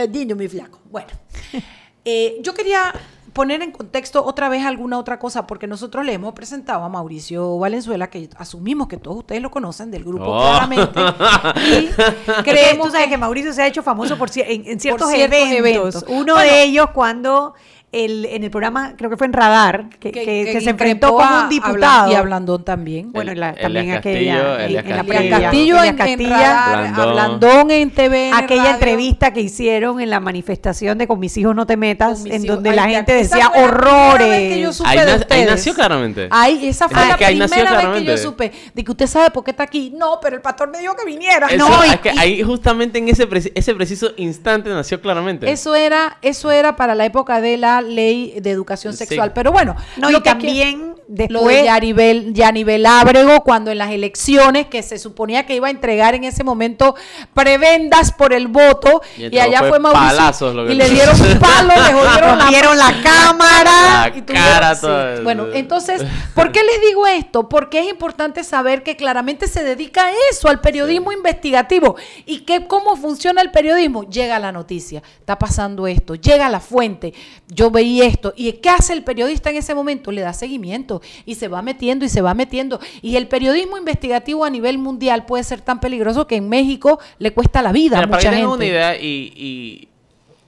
[0.10, 0.80] Niño, mi flaco.
[0.89, 1.08] Bueno,
[2.06, 2.93] eh, yo quería
[3.34, 7.58] poner en contexto otra vez alguna otra cosa, porque nosotros le hemos presentado a Mauricio
[7.58, 10.39] Valenzuela, que asumimos que todos ustedes lo conocen del grupo Oh.
[10.39, 10.99] claramente.
[11.56, 15.10] Y Creemos creemos Tú sabes que Mauricio se ha hecho famoso por, en, en ciertos,
[15.10, 15.58] ciertos eventos.
[15.58, 16.06] eventos.
[16.08, 16.52] Uno Bueno.
[16.52, 17.54] de ellos cuando
[17.91, 21.25] el, en el programa, creo que fue en Radar, que, que- que se enfrentó con
[21.25, 22.12] a un diputado.
[22.12, 23.12] Y a Blandón también.
[23.12, 24.36] Bueno, la- El- también Elias aquella.
[24.36, 25.08] Castillo, en- la Castillo.
[25.08, 25.39] previa.
[25.41, 26.30] Castillo en, en Castilla.
[26.30, 27.13] Radar, a Blandón.
[27.13, 28.32] Blandón en TV.
[28.34, 32.45] aquella entrevista que hicieron en la manifestación de Con mis hijos no te metas, en
[32.45, 34.75] donde Ay, la gente decía la vez que yo horrores.
[34.75, 36.28] supe Ahí, de na- ahí nació claramente.
[36.32, 38.12] Ay, esa fue Es la que ahí nació primera vez que claramente.
[38.12, 39.91] yo supe de que usted sabe por qué está aquí.
[39.97, 41.47] No, pero el pastor me dijo que viniera.
[41.47, 45.49] Eso, no, y- es que ahí justamente en ese, preci- ese preciso instante nació claramente.
[45.52, 49.00] Eso era, eso era para la época de la ley de educación Sí.
[49.06, 49.34] sexual.
[49.34, 53.78] Pero bueno, No, lo y que también Lo después de Yaribel, Yanibel Ábrego, cuando en
[53.80, 56.96] las elecciones que se suponía que iba a entregar en ese momento
[57.34, 61.15] prebendas por el voto, Y allá fue fue Mauricio, palazos lo que y le dieron
[61.22, 64.10] un palo, le jodieron la, la cámara.
[64.10, 64.82] La y cara sí.
[64.82, 66.02] toda- Bueno, entonces,
[66.34, 67.48] ¿por qué les digo esto?
[67.50, 71.96] Porque es importante saber que claramente se dedica a eso, al periodismo investigativo.
[72.26, 74.04] ¿Y que cómo funciona el periodismo?
[74.10, 77.13] Llega la noticia, está pasando esto, llega la fuente,
[77.48, 78.34] yo veí esto.
[78.36, 80.12] ¿Y qué hace el periodista en ese momento?
[80.12, 82.79] Le da seguimiento y se va metiendo y se va metiendo.
[83.01, 87.32] Y el periodismo investigativo a nivel mundial puede ser tan peligroso que en México le
[87.34, 88.65] cuesta la vida a Mira, para mucha que tengan gente.
[88.65, 89.89] una idea, y, y,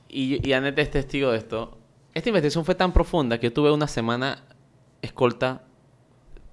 [0.10, 1.78] y, y Annette es testigo de esto,
[2.14, 4.44] esta investigación fue tan profunda que yo tuve una semana
[5.02, 5.64] escolta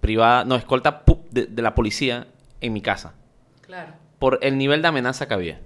[0.00, 2.28] privada, no, escolta de, de la policía
[2.60, 3.14] en mi casa,
[3.62, 3.92] Claro.
[4.18, 5.60] por el nivel de amenaza que había.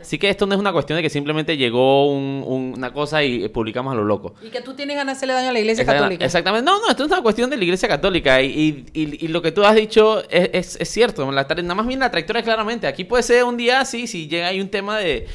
[0.00, 3.22] Así que esto no es una cuestión de que simplemente llegó un- un- una cosa
[3.22, 4.34] y eh, publicamos a lo loco.
[4.42, 6.24] Y que tú tienes ganas de hacerle daño a la iglesia católica.
[6.24, 6.64] Exactamente.
[6.70, 8.42] No, no, esto es una cuestión de la Iglesia Católica.
[8.42, 11.30] Y, y- y- y lo que tú has dicho es, es- es cierto.
[11.32, 12.86] La nada más bien la trayectoria claramente.
[12.86, 15.26] Aquí puede ser un día así, si llega ahí un tema de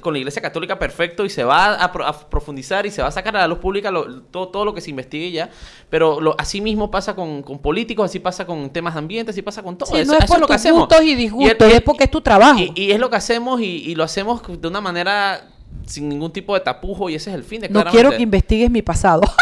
[0.00, 3.08] con la Iglesia Católica perfecto y se va a, pro- a profundizar y se va
[3.08, 5.50] a sacar a la luz pública lo- todo, todo lo que se investigue ya.
[5.88, 9.42] Pero lo, así mismo pasa con, con políticos, así pasa con temas de ambiente, así
[9.42, 9.88] pasa con todo.
[9.90, 10.80] Sí, Eso- no es eso por lo que tus hacemos.
[10.80, 12.58] gustos y disgustos, el- es porque es tu trabajo.
[12.58, 15.48] Y, y es lo que hacemos y, y lo hacemos de una manera
[15.88, 18.70] sin ningún tipo de tapujo y ese es el fin de No quiero que investigues
[18.70, 19.22] mi pasado.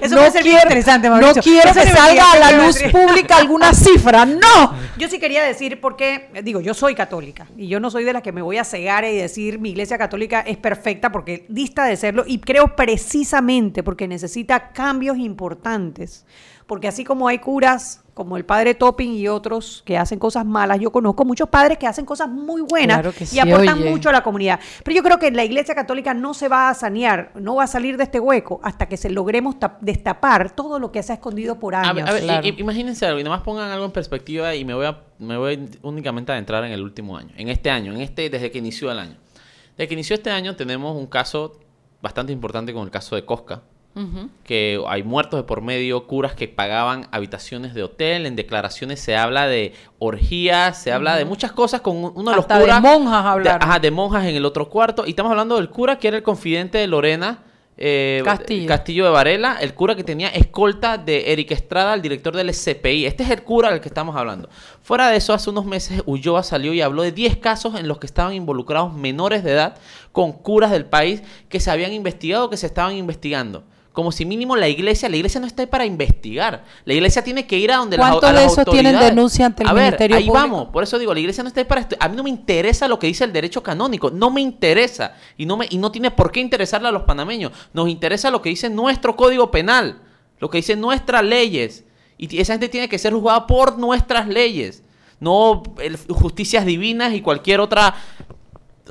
[0.00, 1.42] Eso no puede ser bien quiero- interesante, No Mauricio.
[1.42, 4.24] quiero Eso que salga a la luz pública alguna cifra.
[4.24, 4.74] No.
[4.96, 8.22] Yo sí quería decir porque, digo, yo soy católica y yo no soy de las
[8.22, 11.96] que me voy a cegar y decir mi iglesia católica es perfecta porque dista de
[11.96, 16.24] serlo y creo precisamente porque necesita cambios importantes.
[16.66, 20.78] Porque así como hay curas como el padre Topping y otros que hacen cosas malas,
[20.78, 23.90] yo conozco muchos padres que hacen cosas muy buenas Claro que y sí, aportan oye.
[23.90, 24.60] mucho a la comunidad.
[24.84, 27.66] Pero yo creo que la iglesia católica no se va a sanear, no va a
[27.66, 31.16] salir de este hueco hasta que se logremos tap- destapar todo lo que se ha
[31.16, 31.94] escondido por A años.
[31.96, 34.86] ver, a ver, i- imagínense algo y nomás pongan algo en perspectiva y me voy
[34.86, 38.30] a me voy únicamente a entrar en el último año, en este año, en este
[38.30, 39.16] desde que inició el año.
[39.76, 41.58] Desde que inició este año tenemos un caso
[42.00, 43.62] bastante importante con el caso de Cosca,
[44.44, 49.16] que hay muertos de por medio, curas que pagaban habitaciones de hotel, en declaraciones se
[49.16, 52.64] habla de orgías, se habla de muchas cosas con un- uno de los Hasta de
[52.64, 53.58] curas monjas hablaron.
[53.60, 56.16] de- ajá, de monjas en el otro cuarto y estamos hablando del cura que era
[56.16, 57.44] el confidente de Lorena
[57.76, 58.68] eh, Castillo.
[58.68, 63.04] Castillo de Varela, el cura que tenía escolta de Eric Estrada, el director del SCPI.
[63.04, 64.48] Este es el cura del que estamos hablando.
[64.80, 67.98] Fuera de eso, hace unos meses Ulloa salió y habló de 10 casos en los
[67.98, 69.76] que estaban involucrados menores de edad
[70.12, 73.64] con curas del país que se habían investigado, que se estaban investigando.
[73.94, 76.64] Como si mínimo la iglesia, la iglesia no está ahí para investigar.
[76.84, 79.14] La iglesia tiene que ir a donde las, ¿Cuántos a las de esos tienen autoridades.
[79.14, 80.42] denuncia ante el a ver, Ministerio ahí Público?
[80.42, 80.68] vamos.
[80.72, 81.96] Por eso digo, la iglesia no está ahí para esto.
[82.00, 84.10] A mí no me interesa lo que dice el derecho canónico.
[84.10, 85.14] No me interesa.
[85.38, 87.52] Y no, me, y no tiene por qué interesarle a los panameños.
[87.72, 90.00] Nos interesa lo que dice nuestro código penal.
[90.40, 91.84] Lo que dicen nuestras leyes.
[92.18, 94.82] Y esa gente tiene que ser juzgada por nuestras leyes.
[95.20, 97.94] No el- justicias divinas y cualquier otra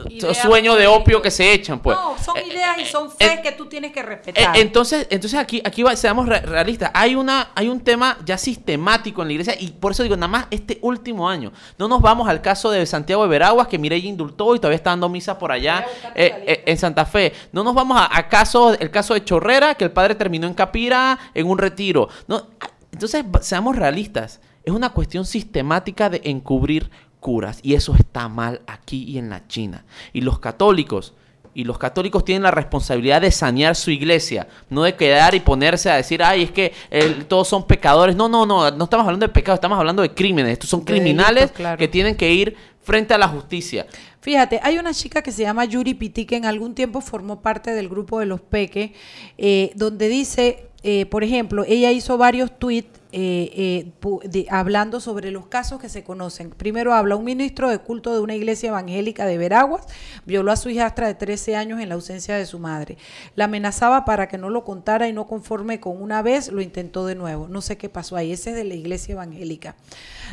[0.09, 1.95] Idea sueño de opio que se echan, pues.
[1.95, 4.57] No, son Eh, ideas y son fe que tú tienes que eh, respetar.
[4.57, 6.89] entonces, entonces aquí, aquí va- seamos re- realistas.
[6.95, 10.27] Hay una, hay un tema ya sistemático en la iglesia y por eso digo, nada
[10.29, 11.51] más este último año.
[11.77, 14.89] No nos vamos al caso de Santiago de Veraguas, que Mireya indultó y todavía está
[14.89, 17.31] dando misa por allá eh, eh, en Santa Fe.
[17.51, 20.55] No nos vamos a, a caso, el caso de Chorrera, que el padre terminó en
[20.55, 22.09] Capira en un retiro.
[22.27, 22.47] No,
[22.91, 24.41] entonces, seamos realistas.
[24.63, 26.89] Es una cuestión sistemática de encubrir
[27.23, 29.85] curas y eso está mal aquí y en la China.
[30.13, 31.13] Y los católicos
[31.55, 35.89] y los católicos tienen la responsabilidad de sanear su iglesia, no de quedar y ponerse
[35.89, 38.15] a decir, ay, es que eh, todos son pecadores.
[38.15, 40.53] No, no, no, no estamos hablando de pecados, estamos hablando de crímenes.
[40.53, 41.77] Estos son criminales claro.
[41.77, 43.85] que tienen que ir frente a la justicia.
[44.19, 47.71] Fíjate, hay una chica que se llama Yuri Piti que en algún tiempo formó parte
[47.71, 48.91] del grupo de los Peques,
[49.37, 55.29] eh, donde dice, eh, por ejemplo, ella hizo varios tweets eh, eh, de- hablando sobre
[55.31, 56.49] los casos que se conocen.
[56.49, 59.85] Primero habla un ministro de culto de una iglesia evangélica de Veraguas,
[60.25, 62.97] violó a su hijastra de 13 años en la ausencia de su madre.
[63.35, 67.05] La amenazaba para que no lo contara y no conforme con una vez, lo intentó
[67.05, 67.47] de nuevo.
[67.47, 69.75] No sé qué pasó ahí, ese es de la iglesia evangélica.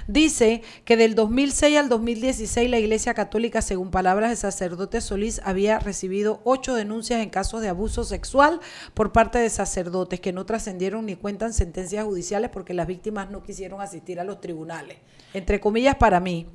[0.08, 5.78] Dice que del 2006 al 2016 la Iglesia Católica, según palabras del sacerdote Solís, había
[5.78, 8.60] recibido ocho denuncias en casos de abuso sexual
[8.94, 13.42] por parte de sacerdotes que no trascendieron ni cuentan sentencias judiciales porque las víctimas no
[13.42, 14.98] quisieron asistir a los tribunales.
[15.32, 16.46] Entre comillas para mí.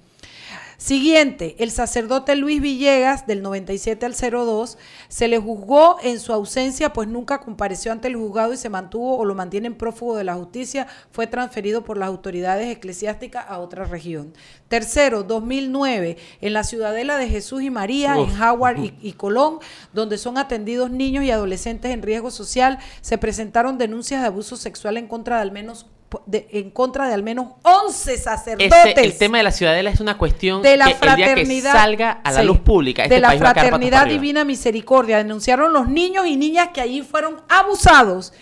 [0.77, 6.91] Siguiente, el sacerdote Luis Villegas, del 97 al 02, se le juzgó en su ausencia,
[6.91, 10.35] pues nunca compareció ante el juzgado y se mantuvo o lo mantienen prófugo de la
[10.35, 14.33] justicia, fue transferido por las autoridades eclesiásticas a otra región.
[14.67, 18.29] Tercero, 2009, en la Ciudadela de Jesús y María, Uf.
[18.29, 19.59] en Howard y, y Colón,
[19.93, 24.97] donde son atendidos niños y adolescentes en riesgo social, se presentaron denuncias de abuso sexual
[24.97, 25.85] en contra de al menos
[26.25, 29.99] de- en contra de al menos 11 sacerdotes Ese- el tema de la ciudadela es
[29.99, 33.03] una cuestión de la que el día que fraternidad salga a la sí, luz pública,
[33.03, 35.17] este de la país va a quedar patas fraternidad divina misericordia.
[35.17, 38.33] Denunciaron los niños y niñas que allí fueron abusados.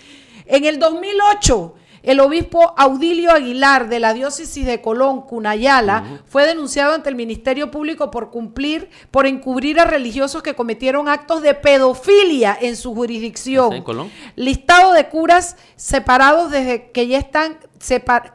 [0.46, 6.94] En el 2008 el obispo Audilio Aguilar de la diócesis de Colón, Cunayala, fue denunciado
[6.94, 12.58] ante el Ministerio Público por cumplir, por encubrir a religiosos que cometieron actos de pedofilia
[12.60, 13.72] en su jurisdicción.
[13.74, 14.12] ¿En Colón?
[14.36, 17.58] Listado de curas separados desde que ya están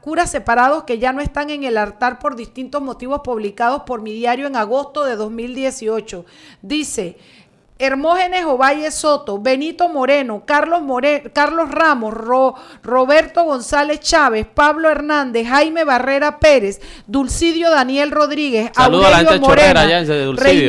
[0.03, 4.12] curas separados que ya no están en el altar por distintos motivos publicados por mi
[4.12, 6.25] diario en agosto de 2018.
[6.61, 7.16] Dice
[7.79, 15.47] Hermógenes Ovalle Soto, Benito Moreno, Carlos, More- Carlos Ramos, Ro- Roberto González Chávez, Pablo Hernández,
[15.47, 19.81] Jaime Barrera Pérez, Dulcidio Daniel Rodríguez, Saludo a la gente Aurelio Moreno.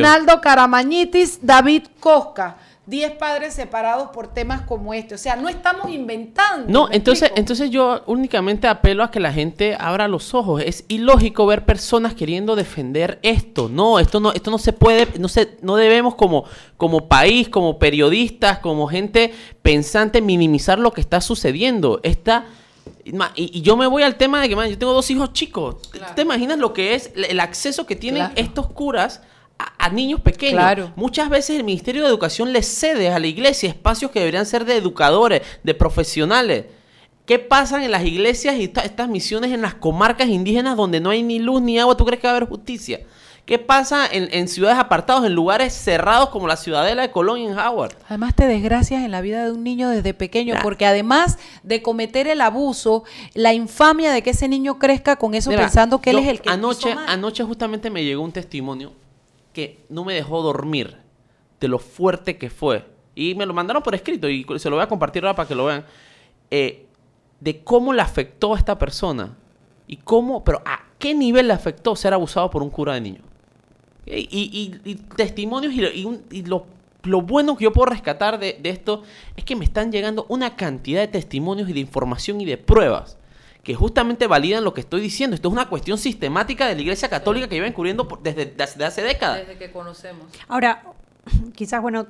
[0.02, 2.56] Reinaldo Caramañitis, David Cosca.
[2.90, 5.14] Diez padres separados por temas como este.
[5.14, 6.66] O sea, no estamos inventando.
[6.68, 7.38] No, ¿me entonces, explico?
[7.40, 10.60] entonces yo únicamente apelo a que la gente abra los ojos.
[10.66, 13.68] Es ilógico ver personas queriendo defender esto.
[13.68, 16.44] No, esto no, esto no se puede, no se, no debemos como,
[16.76, 19.32] como país, como periodistas, como gente
[19.62, 22.00] pensante minimizar lo que está sucediendo.
[22.02, 22.46] Esta
[23.04, 25.80] y, y yo me voy al tema de que man, yo tengo dos hijos chicos.
[25.82, 28.34] ¿Tú ¿Te imaginas lo que es el acceso que tienen Claro.
[28.36, 29.22] estos curas
[29.78, 30.54] a, a niños pequeños?
[30.54, 30.92] Claro.
[30.96, 34.64] Muchas veces el Ministerio de Educación les cede a la iglesia espacios que deberían ser
[34.64, 36.64] de educadores, de profesionales.
[37.26, 41.10] ¿Qué pasa en las iglesias y esta- estas misiones en las comarcas indígenas donde no
[41.10, 41.96] hay ni luz ni agua?
[41.96, 43.00] ¿Tú crees que va a haber justicia?
[43.46, 47.46] ¿Qué pasa en, en ciudades apartadas, en lugares cerrados como la ciudadela de Colón y
[47.46, 47.94] en Howard?
[48.08, 52.28] Además te desgracias en la vida de un niño desde pequeño, porque además de cometer
[52.28, 53.02] el abuso,
[53.34, 56.40] la infamia de que ese niño crezca con eso Mira, pensando que él es el
[56.40, 57.08] que anoche, hizo mal.
[57.08, 58.92] anoche justamente me llegó un testimonio
[59.52, 60.96] que no me dejó dormir
[61.60, 62.84] de lo fuerte que fue.
[63.14, 65.54] Y me lo mandaron por escrito y se lo voy a compartir ahora para que
[65.54, 65.84] lo vean.
[66.50, 66.86] Eh,
[67.40, 69.36] de cómo le afectó a esta persona.
[69.86, 73.24] Y cómo, pero a qué nivel le afectó ser abusado por un cura de niños.
[74.06, 76.66] Y, y- y- y testimonios y lo,
[77.02, 79.02] lo bueno que yo puedo rescatar de, de esto
[79.36, 83.18] es que me están llegando una cantidad de testimonios y de información y de pruebas
[83.62, 85.34] que justamente validan lo que estoy diciendo.
[85.34, 88.84] Esto es una cuestión sistemática de la Iglesia Católica que lleva encubriendo por- desde, desde
[88.84, 89.40] hace décadas.
[89.46, 90.26] Desde que conocemos.
[90.48, 90.82] Ahora,
[91.54, 92.06] quizás, bueno,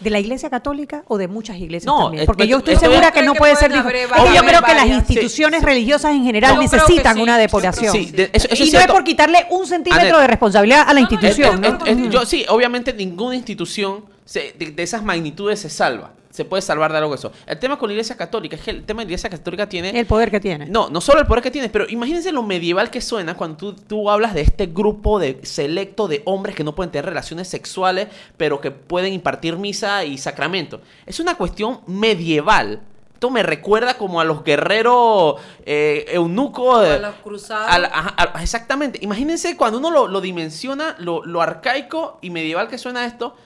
[0.00, 2.22] ¿de la Iglesia Católica o de muchas iglesias No, también?
[2.22, 3.72] es- Porque yo estoy esto- segura que no que puede ser...
[3.72, 5.66] Es que yo creo que las instituciones sí.
[5.66, 7.92] religiosas en general necesitan sí, una depuración.
[7.92, 10.92] Sí, de- eso- eso y es no es por quitarle un centímetro de responsabilidad a
[10.94, 11.64] la institución.
[11.64, 11.84] Es- ¿no?
[11.86, 16.12] es- es- yo, sí, obviamente ninguna institución se- de, de esas magnitudes se salva.
[16.40, 17.32] Se puede salvar de algo de eso.
[17.46, 19.90] El tema con la Iglesia Católica es que el tema de la Iglesia Católica tiene...
[19.90, 20.64] El poder que tiene.
[20.64, 23.74] No, no solo el poder que tienes, pero imagínense lo medieval que suena cuando tú,
[23.74, 28.08] tú hablas de este grupo de selecto de hombres que no pueden tener relaciones sexuales,
[28.38, 30.80] pero que pueden impartir misa y sacramento.
[31.04, 32.80] Es una cuestión medieval.
[33.12, 35.34] Esto me recuerda como a los guerreros
[35.66, 36.86] eh, eunucos.
[36.86, 37.70] A los cruzados.
[37.70, 38.98] a la- ajá, a- exactamente.
[39.02, 43.36] Imagínense cuando uno lo, lo dimensiona, lo, lo arcaico y medieval que suena esto,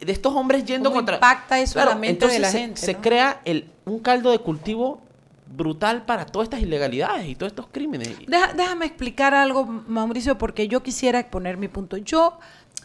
[0.00, 1.16] de estos hombres yendo ¿Cómo contra.
[1.16, 3.00] impacta eso a la mente entonces de la se, gente, se no?
[3.00, 5.00] crea el, un caldo de cultivo
[5.48, 8.10] brutal para todas estas ilegalidades y todos estos crímenes.
[8.26, 11.96] Deja- déjame explicar algo, Mauricio, porque yo quisiera exponer mi punto.
[11.96, 12.38] Yo,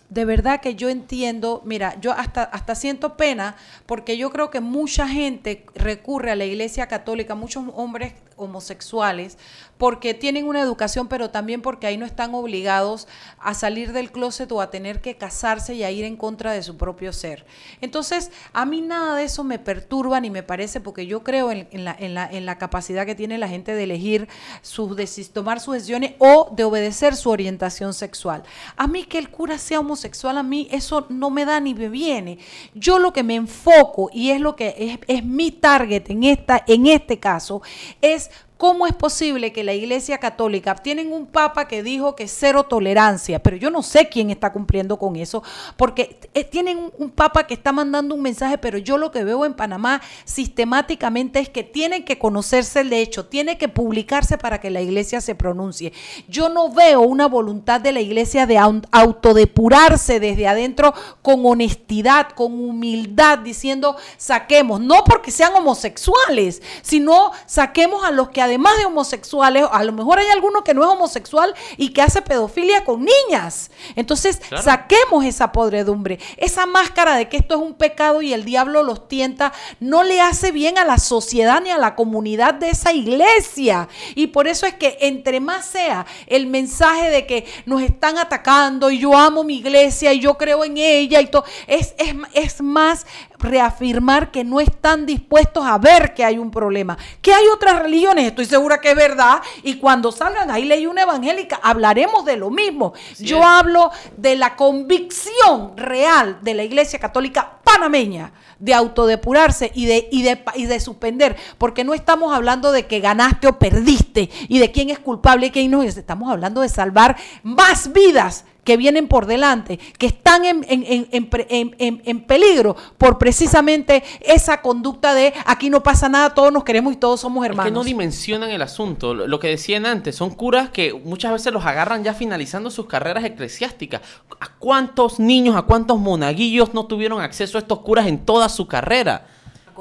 [0.09, 3.55] de verdad que yo entiendo, mira, yo hasta, hasta siento pena,
[3.88, 9.38] porque yo creo que mucha gente recurre a la iglesia católica, muchos hombres homosexuales,
[9.78, 13.08] porque tienen una educación, pero también porque ahí no están obligados
[13.39, 16.62] a salir del closet o a tener que casarse y a ir en contra de
[16.62, 17.46] su propio ser.
[17.82, 21.68] Entonces, a mí nada de eso me perturba ni me parece, porque yo creo en,
[21.84, 24.28] la, en, la, en la capacidad que tiene la gente de elegir
[24.62, 24.92] sus
[25.34, 28.44] tomar sus decisiones o de obedecer su orientación sexual.
[28.78, 31.89] A mí que el cura sea homosexual, a mí eso no me da ni me
[31.89, 32.39] viene.
[32.74, 36.64] Yo lo que me enfoco y es lo que es, es mi target en, esta,
[36.68, 37.62] en este caso
[38.02, 38.31] es
[38.62, 43.41] ¿cómo es posible que la Iglesia Católica tienen un papa que dijo que cero tolerancia,
[43.41, 45.41] pero yo no sé quién está cumpliendo con eso,
[45.78, 49.45] porque eh, tienen un, papa que está mandando un mensaje, pero yo lo que veo
[49.45, 54.70] en Panamá sistemáticamente es que tienen que conocerse el hecho, tiene que publicarse para que
[54.70, 55.91] la Iglesia se pronuncie.
[56.28, 60.93] Yo no veo una voluntad de la Iglesia de au- autodepurarse desde adentro
[61.24, 68.51] con honestidad, con humildad, diciendo saquemos, no porque sean homosexuales, sino saquemos a los que
[68.52, 72.22] además de homosexuales, a lo mejor hay alguno que no es homosexual y que hace
[72.22, 73.72] pedofilia con niñas.
[73.95, 74.64] Entonces, Claro.
[74.64, 79.08] saquemos esa podredumbre, esa máscara de que esto es un pecado y el diablo los
[79.08, 83.88] tienta, no le hace bien a la sociedad ni a la comunidad de esa iglesia.
[84.16, 88.91] Y por eso es que entre más sea el mensaje de que nos están atacando
[88.91, 92.62] y yo amo mi iglesia y yo creo en ella y todo, es, es, es
[92.62, 93.06] más
[93.42, 96.98] reafirmar que no están dispuestos a ver que hay un problema.
[97.22, 101.04] Que hay otras religiones, estoy segura que es verdad, y cuando salgan ahí leí una
[101.04, 102.94] evangélica, hablaremos de lo mismo.
[103.20, 110.08] Yo hablo de la convicción real de la Iglesia Católica panameña de autodepurarse y de,
[110.12, 114.60] y de, y de suspender, porque no estamos hablando de que ganaste o perdiste y
[114.60, 118.78] de quién es culpable y quién no es, estamos hablando de salvar más vidas que
[118.78, 125.34] vienen por delante, que están en, en- en- en peligro por precisamente esa conducta de
[125.45, 127.66] aquí no pasa nada, todos nos queremos y todos somos Es hermanos.
[127.72, 129.14] que no dimensionan el asunto.
[129.16, 132.86] Lo lo que decían antes, son curas que muchas veces los agarran ya finalizando sus
[132.86, 134.01] carreras eclesiásticas.
[134.39, 138.68] ¿A cuántos niños, a cuántos monaguillos no tuvieron acceso a estos curas en toda su
[138.68, 139.26] carrera?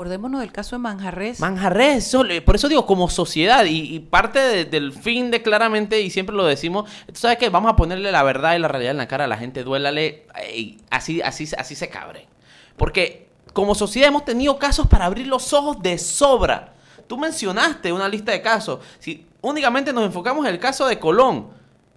[0.00, 1.40] Acordémonos del caso de Manjarres.
[1.40, 6.34] Manjarres, por eso digo, como sociedad, y, parte de- del fin de claramente, y siempre
[6.34, 9.06] lo decimos, tú sabes que vamos a ponerle la verdad y la realidad en la
[9.08, 12.26] cara a la gente, duélale, ey, así, así, así se cabre.
[12.78, 16.72] Porque como sociedad hemos tenido casos para abrir los ojos de sobra.
[17.06, 18.78] Tú mencionaste una lista de casos.
[19.00, 21.48] Si únicamente nos enfocamos en el caso de Colón,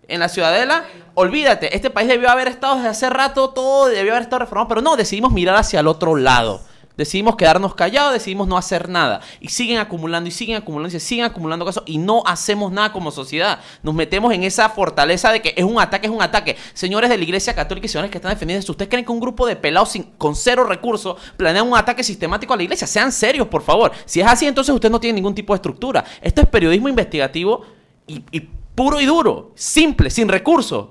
[0.10, 0.84] en la Ciudadela,
[1.14, 4.82] olvídate, este país debió haber estado desde hace rato, todo debió haber estado reformado, pero
[4.82, 6.73] no, decidimos mirar hacia el otro lado.
[6.96, 9.22] Decidimos quedarnos callados, decidimos no hacer nada.
[9.40, 13.10] Y siguen acumulando y siguen acumulando y siguen acumulando casos y no hacemos nada como
[13.10, 13.60] sociedad.
[13.82, 16.56] Nos metemos en esa fortaleza de que es un ataque, es un ataque.
[16.76, 19.48] Señores de la Iglesia Católica y señores que están defendiendo ¿ustedes creen que un grupo
[19.48, 22.86] de pelados sin- con cero recursos planea un ataque sistemático a la Iglesia?
[22.86, 23.92] Sean serios, por favor.
[24.06, 26.06] Si es así, entonces usted no tiene ningún tipo de estructura.
[26.22, 27.64] Esto es periodismo investigativo
[28.06, 28.42] y, y
[28.76, 30.90] puro y duro, simple, sin recursos.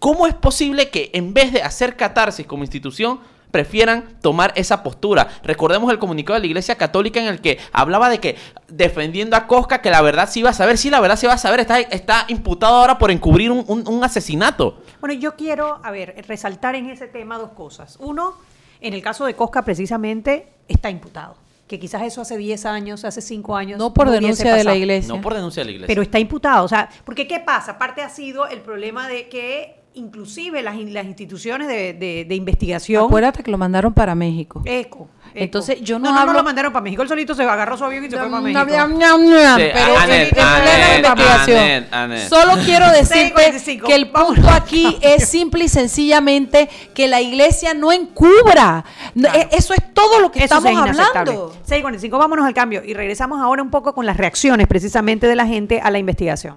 [0.00, 3.20] ¿Cómo es posible que en vez de hacer catarsis como institución,
[3.52, 5.28] prefieran tomar esa postura?
[5.44, 8.36] Recordemos el comunicado de la Iglesia Católica en el que hablaba de que
[8.66, 11.34] defendiendo a Cosca, que la verdad se iba a saber, sí, la verdad se va
[11.34, 14.82] a saber, está, está imputado ahora por encubrir un, un- un asesinato.
[15.00, 17.96] Bueno, yo quiero, a ver, resaltar en ese tema dos cosas.
[18.00, 18.34] Uno,
[18.80, 21.36] en el caso de Cosca, precisamente, está imputado.
[21.68, 23.78] Que quizás eso hace 10 años, hace 5 años.
[23.78, 25.14] No por denuncia de la iglesia.
[25.14, 25.86] No por denuncia de la Iglesia.
[25.86, 26.64] Pero está imputado.
[26.64, 27.72] O sea, porque ¿qué pasa?
[27.72, 33.04] Aparte ha sido el problema de que inclusive las, las instituciones de, de- de investigación...
[33.04, 34.62] Acuérdate que lo mandaron para México.
[34.64, 35.08] Eco.
[35.34, 37.00] Entonces, yo no no, no, hablo- no lo mandaron para México.
[37.02, 38.60] Él solito se agarró su avión y se fue para México.
[39.56, 41.58] Sí, pero Anet, en- en plena Anet, investigación.
[41.58, 42.28] Anet, Anet.
[42.28, 43.82] Solo quiero decirte 6:45.
[43.86, 48.84] que el punto aquí es simple y sencillamente que la iglesia no encubra.
[49.16, 51.54] E- Eso es todo lo que Eso estamos es hablando.
[51.66, 55.46] 6.45, vámonos al cambio y regresamos ahora un poco con las reacciones precisamente de la
[55.46, 56.56] gente a la investigación.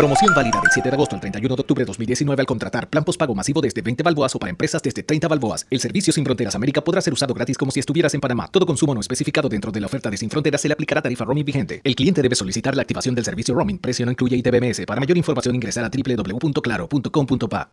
[0.00, 3.04] Promoción válida del 7 de agosto al 31 de octubre de 2019 al contratar plan
[3.04, 5.66] postpago masivo desde 20 balboas o para empresas desde 30 balboas.
[5.68, 8.48] El servicio Sin Fronteras América podrá ser usado gratis como si estuvieras en Panamá.
[8.50, 11.26] Todo consumo no especificado dentro de la oferta de Sin Fronteras se le aplicará tarifa
[11.26, 11.82] roaming vigente.
[11.84, 13.76] El cliente debe solicitar la activación del servicio roaming.
[13.76, 14.86] Precio no incluye ITBMS.
[14.86, 17.72] Para mayor información ingresar a www.claro.com.pa.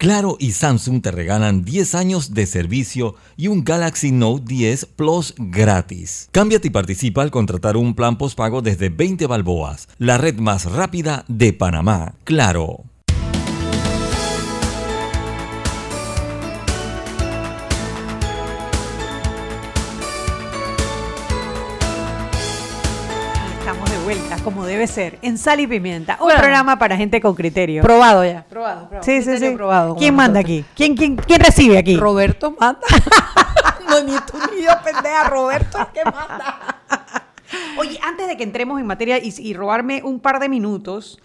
[0.00, 5.34] Claro y Samsung te regalan 10 años de servicio y un Galaxy Note 10 Plus
[5.36, 6.30] gratis.
[6.32, 11.26] Cámbiate y participa al contratar un plan postpago desde 20 balboas, la red más rápida
[11.28, 12.14] de Panamá.
[12.24, 12.89] Claro.
[24.80, 26.40] Debe ser, en Sal y Pimienta, un Bueno.
[26.40, 27.82] programa para gente con criterio.
[27.82, 28.88] Probado ya, probado.
[28.88, 29.02] probado.
[29.04, 29.56] Sí, sí, Criterio sí.
[29.56, 30.60] Probado, ¿Quién manda nosotros.
[30.60, 30.74] aquí?
[30.74, 31.96] ¿Quién, quién, quién recibe aquí?
[31.96, 32.80] Roberto manda.
[33.88, 35.24] no, ni tú ni yo, pendeja.
[35.24, 36.58] Roberto es que manda.
[37.78, 41.20] Oye, antes de que entremos en materia y, y robarme un par de minutos,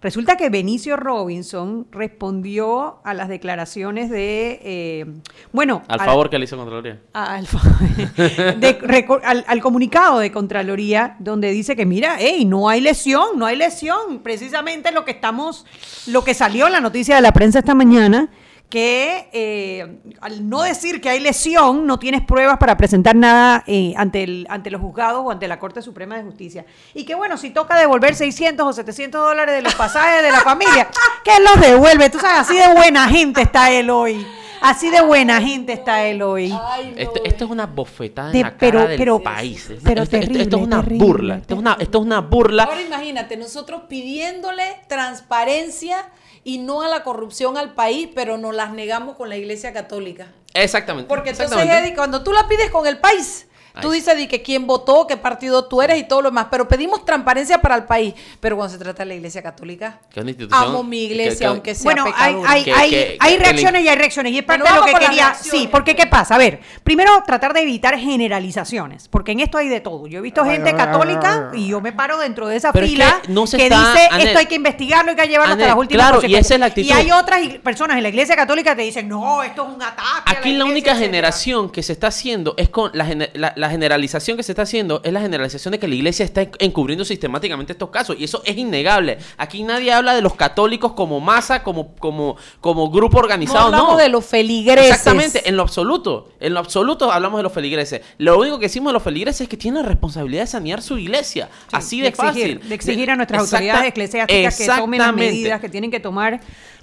[0.00, 5.06] resulta que Benicio Robinson respondió a las declaraciones de, eh,
[5.52, 7.00] bueno, Al favor que le hizo Contraloría.
[7.12, 7.46] al,
[8.16, 13.46] de- al- al comunicado de Contraloría, donde dice que, mira, hey, no hay lesión, no
[13.46, 14.20] hay lesión.
[14.22, 15.66] Precisamente lo que estamos,
[16.06, 18.28] lo que salió en la noticia de la prensa esta mañana,
[18.68, 23.94] que eh, al no decir que hay lesión, no tienes pruebas para presentar nada eh,
[23.96, 26.66] ante, el, ante los juzgados o ante la Corte Suprema de Justicia.
[26.92, 30.40] Y que bueno, si toca devolver 600 o 700 dólares de los pasajes de la
[30.42, 30.86] familia,
[31.24, 32.10] que él los devuelve.
[32.10, 34.26] Tú sabes, así de buena gente está él hoy.
[34.60, 36.52] Así de buena gente está él hoy.
[36.96, 39.70] Esto, esto es una bofetada De- en la pero- cara del pero- país.
[39.70, 41.34] Es- pero esto, esto- esto terrible, es una terrible, burla.
[41.36, 42.64] Esto es una, esto es una burla.
[42.64, 46.08] Ahora imagínate, nosotros pidiéndole transparencia
[46.44, 50.32] y no a la corrupción al país, pero nos las negamos con la Iglesia Católica.
[50.54, 51.08] Exactamente.
[51.08, 51.88] Porque entonces, exactamente.
[51.88, 53.47] Eddie, cuando tú la pides con el país,
[53.80, 56.66] tú dices di que quién votó, qué partido tú eres y todo lo demás, pero
[56.68, 58.14] pedimos transparencia para el país.
[58.40, 61.74] Pero cuando se trata de la Iglesia Católica, institución amo mi iglesia, que- que- aunque
[61.74, 62.50] sea Bueno, hay, pecadora.
[62.52, 64.32] hay, hay, reacciones y hay reacciones.
[64.32, 65.34] Y es parte de lo que quería.
[65.34, 66.34] Sí, porque ¿qué pasa?
[66.34, 70.06] A ver, primero tratar de evitar generalizaciones, porque en esto hay de todo.
[70.06, 73.20] Yo he visto gente católica y yo me paro dentro de esa Pero es fila
[73.22, 75.76] que no se que está- dice esto hay que investigarlo, hay que llevarlo hasta las
[75.76, 76.88] últimas claro, y esa es la actitud.
[76.88, 79.82] Y hay otras personas en la iglesia católica que te dicen, no, esto es un
[79.82, 79.98] ataque.
[79.98, 81.06] a Aquí la iglesia, única etcétera".
[81.06, 85.00] generación que se está haciendo es con la, la- la generalización que se está haciendo
[85.04, 88.42] es la generalización de que la iglesia está en- encubriendo sistemáticamente estos casos y eso
[88.44, 89.18] es innegable.
[89.36, 93.92] Aquí nadie habla de los católicos como masa, como como como grupo no organizado, hablamos
[93.92, 93.96] no.
[93.98, 94.90] de los feligreses.
[94.90, 98.00] Exactamente, en lo absoluto, en lo absoluto hablamos de los feligreses.
[98.18, 100.96] Lo único que decimos de los feligreses es que tienen la responsabilidad de sanear su
[100.98, 102.68] iglesia, así de, de exigir, fácil.
[102.68, 106.40] de exigir a nuestras Exacta- autoridades eclesiásticas que tomen las medidas que tienen que tomar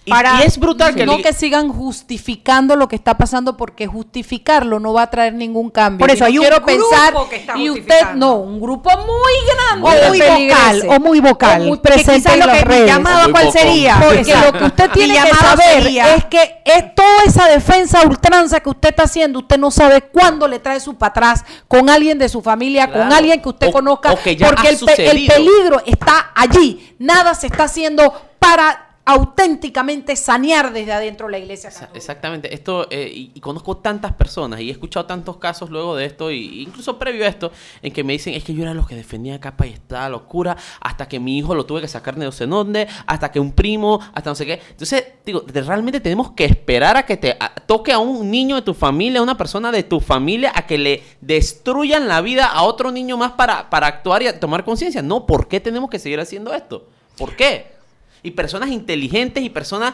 [0.08, 4.80] para y es brutal que no que sigan justificando lo que está pasando porque justificarlo
[4.80, 6.00] no va a traer ningún cambio.
[6.06, 8.90] Por eso Yo hay un quiero grupo pensar que está y usted no, un grupo
[8.92, 11.62] muy grande o muy vocal, o muy vocal.
[11.62, 12.88] O muy que presente en lo las que mi redes.
[12.88, 14.00] llamado cuál sería.
[14.04, 14.52] Porque Exacto.
[14.52, 18.60] lo que usted tiene que saber sería- es que es toda esa defensa a ultranza
[18.60, 22.18] que usted está haciendo, usted no sabe cuándo le trae su para atrás con alguien
[22.20, 24.78] de su familia, con alguien que usted O- conozca, o que ya porque ha el,
[24.78, 26.96] pe- el peligro está allí.
[27.00, 31.96] Nada se está haciendo para auténticamente sanear desde adentro la iglesia católica.
[31.96, 36.06] Exactamente, esto, eh, y, y conozco tantas personas y he escuchado tantos casos luego de
[36.06, 37.52] esto, y incluso previo a esto,
[37.82, 40.58] en que me dicen, es que yo era los que defendía capa y estada locura,
[40.82, 43.52] hasta que mi hijo lo tuve que sacar de no sé dónde, hasta que un
[43.52, 44.62] primo, hasta no sé qué.
[44.72, 47.38] Entonces, digo, realmente tenemos que esperar a que te
[47.68, 50.78] toque a un niño de tu familia, a una persona de tu familia, a que
[50.78, 55.02] le destruyan la vida a otro niño más para, para actuar y tomar conciencia.
[55.02, 56.88] No, ¿por qué tenemos que seguir haciendo esto?
[57.18, 57.75] ¿Por qué?
[58.26, 59.94] Y personas inteligentes y personas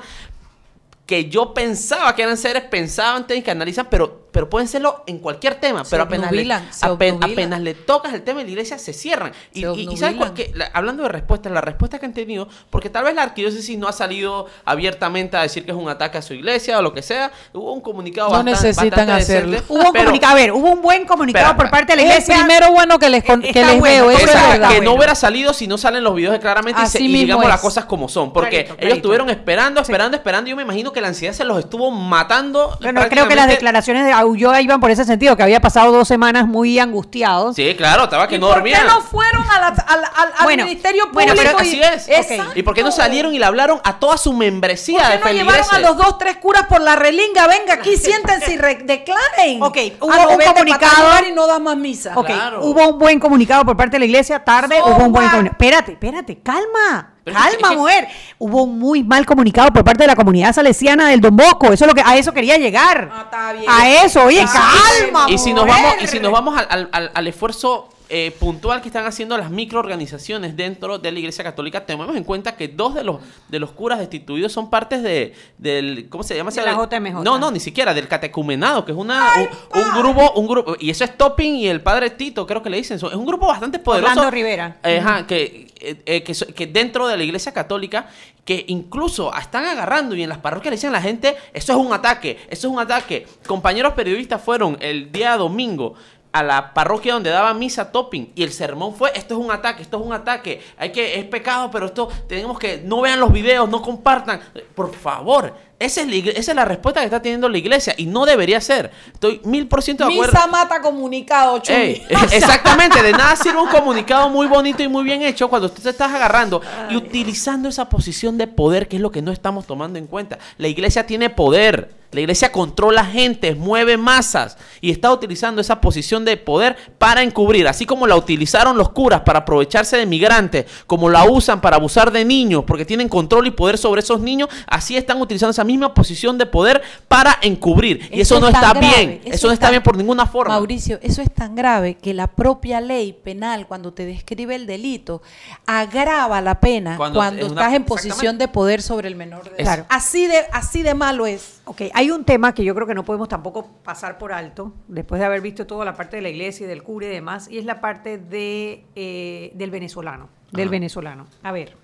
[1.11, 5.55] que yo pensaba que eran seres pensantes que analizan, pero, pero pueden serlo en cualquier
[5.55, 5.83] tema.
[5.83, 9.33] Se pero apenas le, apen- apenas le tocas el tema de la iglesia, se cierran.
[9.53, 10.29] Y, Se y- y ¿sabes cuál?
[10.29, 10.33] obnubilan.
[10.53, 13.77] Que, la- hablando de respuestas, la respuesta que han tenido, porque tal vez la arquidiócesis
[13.77, 16.93] no ha salido abiertamente a decir que es un ataque a su iglesia o lo
[16.93, 17.29] que sea.
[17.51, 19.51] Hubo un comunicado No bastante, necesitan bastante hacerlo.
[19.51, 22.03] decente, Hubo un pero- comunicado, a ver, hubo un buen comunicado por parte de la
[22.03, 22.35] Es el iglesia.
[22.45, 24.69] primero bueno que les, con- que les bueno, veo, eso es verdad.
[24.69, 24.91] que bueno.
[24.91, 27.49] no hubiera salido si no salen los videos de claramente y, se- y digamos es.
[27.49, 28.31] las cosas como son.
[28.31, 28.95] Porque Clarito, ellos clarito.
[28.95, 30.47] estuvieron esperando, esperando, esperando.
[30.47, 32.77] y Yo me imagino que la ansiedad se los estuvo matando.
[32.81, 35.91] Bueno, creo que las declaraciones de huyó a Iván por ese sentido, que había pasado
[35.91, 37.55] dos semanas muy angustiados.
[37.55, 38.79] Sí, claro, estaba que ¿Y no por dormía.
[38.79, 41.55] qué no fueron a la- al, al- al Bueno, Ministerio bueno, Público?
[41.57, 42.41] pero y- Así es.
[42.55, 45.23] ¿Y por qué no salieron y le hablaron a toda su membresía ¿Por de qué
[45.23, 47.47] no llevaron a los dos, tres curas por la relinga?
[47.47, 49.61] Venga, aquí siéntense y re- declaren.
[49.61, 51.27] Ok, hubo Ah, no, un comunicado.
[51.27, 52.13] y no das más misa.
[52.15, 52.63] Ok, Claro.
[52.65, 55.51] hubo un buen comunicado por parte de la iglesia, tarde So hubo un buen comunicado.
[55.51, 57.10] Espérate, espérate, calma.
[57.23, 58.07] Pero calma, es que- mujer.
[58.39, 61.67] Hubo un muy mal comunicado por parte de la comunidad salesiana del Don Bosco.
[61.71, 63.09] Eso es lo que a eso quería llegar.
[63.13, 63.65] Ah, está bien.
[63.69, 65.25] A eso, oye, calma.
[65.29, 65.83] y si nos mujer.
[65.83, 69.37] vamos y si nos vamos al, al- al- al esfuerzo eh, puntual que están haciendo
[69.37, 73.59] las microorganizaciones dentro de la Iglesia Católica, tenemos en cuenta que dos de los de
[73.59, 76.51] los curas destituidos son partes de del ¿cómo se llama?
[76.51, 77.23] De la JMJ.
[77.23, 79.31] No, no, ni siquiera del catecumenado, que es una
[79.73, 82.69] un, un grupo un grupo y eso es Topping y el padre Tito, creo que
[82.69, 84.11] le dicen, es un grupo bastante poderoso.
[84.11, 84.77] Orlando Rivera.
[84.83, 88.09] Eh, ajá, que, eh, eh, que dentro de la iglesia católica,
[88.45, 91.77] que incluso están agarrando y en las parroquias le dicen a la gente, eso es
[91.77, 93.27] un ataque, eso es un ataque.
[93.47, 95.95] Compañeros periodistas fueron el día domingo
[96.31, 99.81] a la parroquia donde daba misa topping y el sermón fue esto es un ataque,
[99.81, 103.31] esto es un ataque, hay que es pecado, pero esto tenemos que no vean los
[103.31, 104.41] videos, no compartan,
[104.75, 105.53] por favor.
[105.81, 108.25] Esa es, la, igle- esa es la respuesta que está teniendo la iglesia y no
[108.25, 108.91] debería ser.
[109.13, 110.33] Estoy mil por ciento de acuerdo.
[110.33, 111.61] Misa mata comunicado.
[111.67, 115.83] Ey, exactamente, de nada sirve un comunicado muy bonito y muy bien hecho cuando usted
[115.83, 119.65] se está agarrando y utilizando esa posición de poder, que es lo que no estamos
[119.65, 120.37] tomando en cuenta.
[120.57, 126.25] La iglesia tiene poder, la iglesia controla gente, mueve masas y está utilizando esa posición
[126.25, 131.09] de poder para encubrir, así como la utilizaron los curas para aprovecharse de migrantes, como
[131.09, 134.97] la usan para abusar de niños porque tienen control y poder sobre esos niños, así
[134.97, 138.07] están utilizando esa misma posición de poder para encubrir.
[138.11, 139.97] Y eso, Eso no es está grave, bien, eso eso no es está bien por
[139.97, 140.53] ninguna forma.
[140.55, 145.21] Mauricio, eso es tan grave que la propia ley penal, cuando te describe el delito,
[145.65, 149.43] agrava la pena Cuando cuando, es una- estás en posición de poder sobre el menor
[149.43, 149.57] de edad.
[149.63, 149.85] Claro.
[149.89, 151.61] Así de, así de malo es.
[151.65, 155.19] Ok, hay un tema que yo creo que no podemos tampoco pasar por alto, después
[155.19, 157.57] de haber visto toda la parte de la iglesia y del cura y demás, y
[157.57, 160.71] es la parte de, eh, del venezolano, del Ajá.
[160.71, 161.27] venezolano.
[161.43, 161.75] A ver,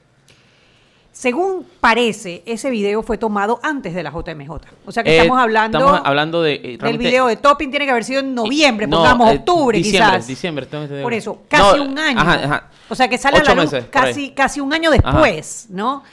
[1.18, 4.52] según parece, ese video fue tomado antes de la JMJ.
[4.86, 7.86] O sea que Eh, estamos hablando, estamos hablando de, eh, del video de Topping, tiene
[7.86, 10.28] que haber sido en noviembre, No, pongamos eh, octubre diciembre, quizás.
[10.28, 11.02] Diciembre, entendido.
[11.02, 12.20] Por eso, casi No, un año.
[12.20, 12.64] Ajá, ajá.
[12.88, 16.04] O sea que sale a la luz meses, casi, casi un año después, ¿no?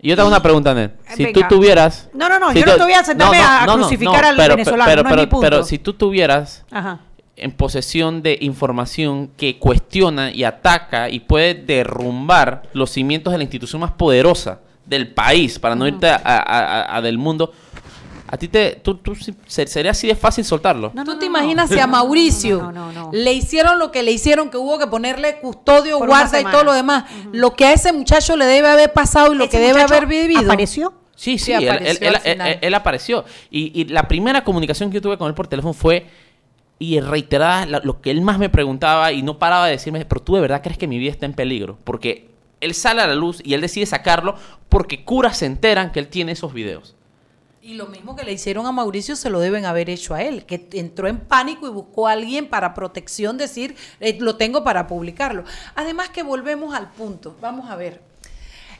[0.00, 0.92] Y yo te hago una pregunta, Ned.
[1.14, 1.46] Si Venga.
[1.46, 2.08] tú tuvieras.
[2.14, 5.02] No, no, no, si yo no te voy a sentarme a crucificar al venezolano, Pero,
[5.02, 5.44] no es pero, mi punto.
[5.44, 7.00] pero si tú tuvieras Ajá.
[7.40, 13.44] En posesión de información que cuestiona y ataca y puede derrumbar los cimientos de la
[13.44, 17.52] institución más poderosa del país, para no irte a, a- a- a del mundo,
[18.30, 19.14] a ti te, tú, tú
[19.46, 20.92] sería así de fácil soltarlo.
[21.04, 23.10] ¿Tú te imaginas si a Mauricio No, no, no.
[23.12, 26.64] le hicieron lo que le hicieron, que hubo que ponerle custodio, Por guarda y todo
[26.64, 27.04] lo demás?
[27.32, 30.40] Lo que a ese muchacho le debe haber pasado y lo que debe haber vivido.
[30.40, 30.92] ¿Apareció?
[31.16, 32.48] Sí, sí, Sí, él, apareció él- al él- final.
[32.48, 33.24] él- él apareció.
[33.50, 36.06] Y, y la primera comunicación que yo tuve con él por teléfono fue,
[36.78, 40.22] y reiterada, la- lo que él más me preguntaba y no paraba de decirme, pero
[40.22, 41.78] tú de verdad crees que mi vida está en peligro.
[41.84, 42.28] Porque
[42.60, 44.34] él sale a la luz y él decide sacarlo
[44.68, 46.94] porque curas se enteran que él tiene esos videos.
[47.60, 50.46] Y lo mismo que le hicieron a Mauricio se lo deben haber hecho a él,
[50.46, 54.86] que entró en pánico y buscó a alguien para protección, decir, eh, lo tengo para
[54.86, 55.44] publicarlo.
[55.74, 58.07] Además que volvemos al punto, vamos a ver.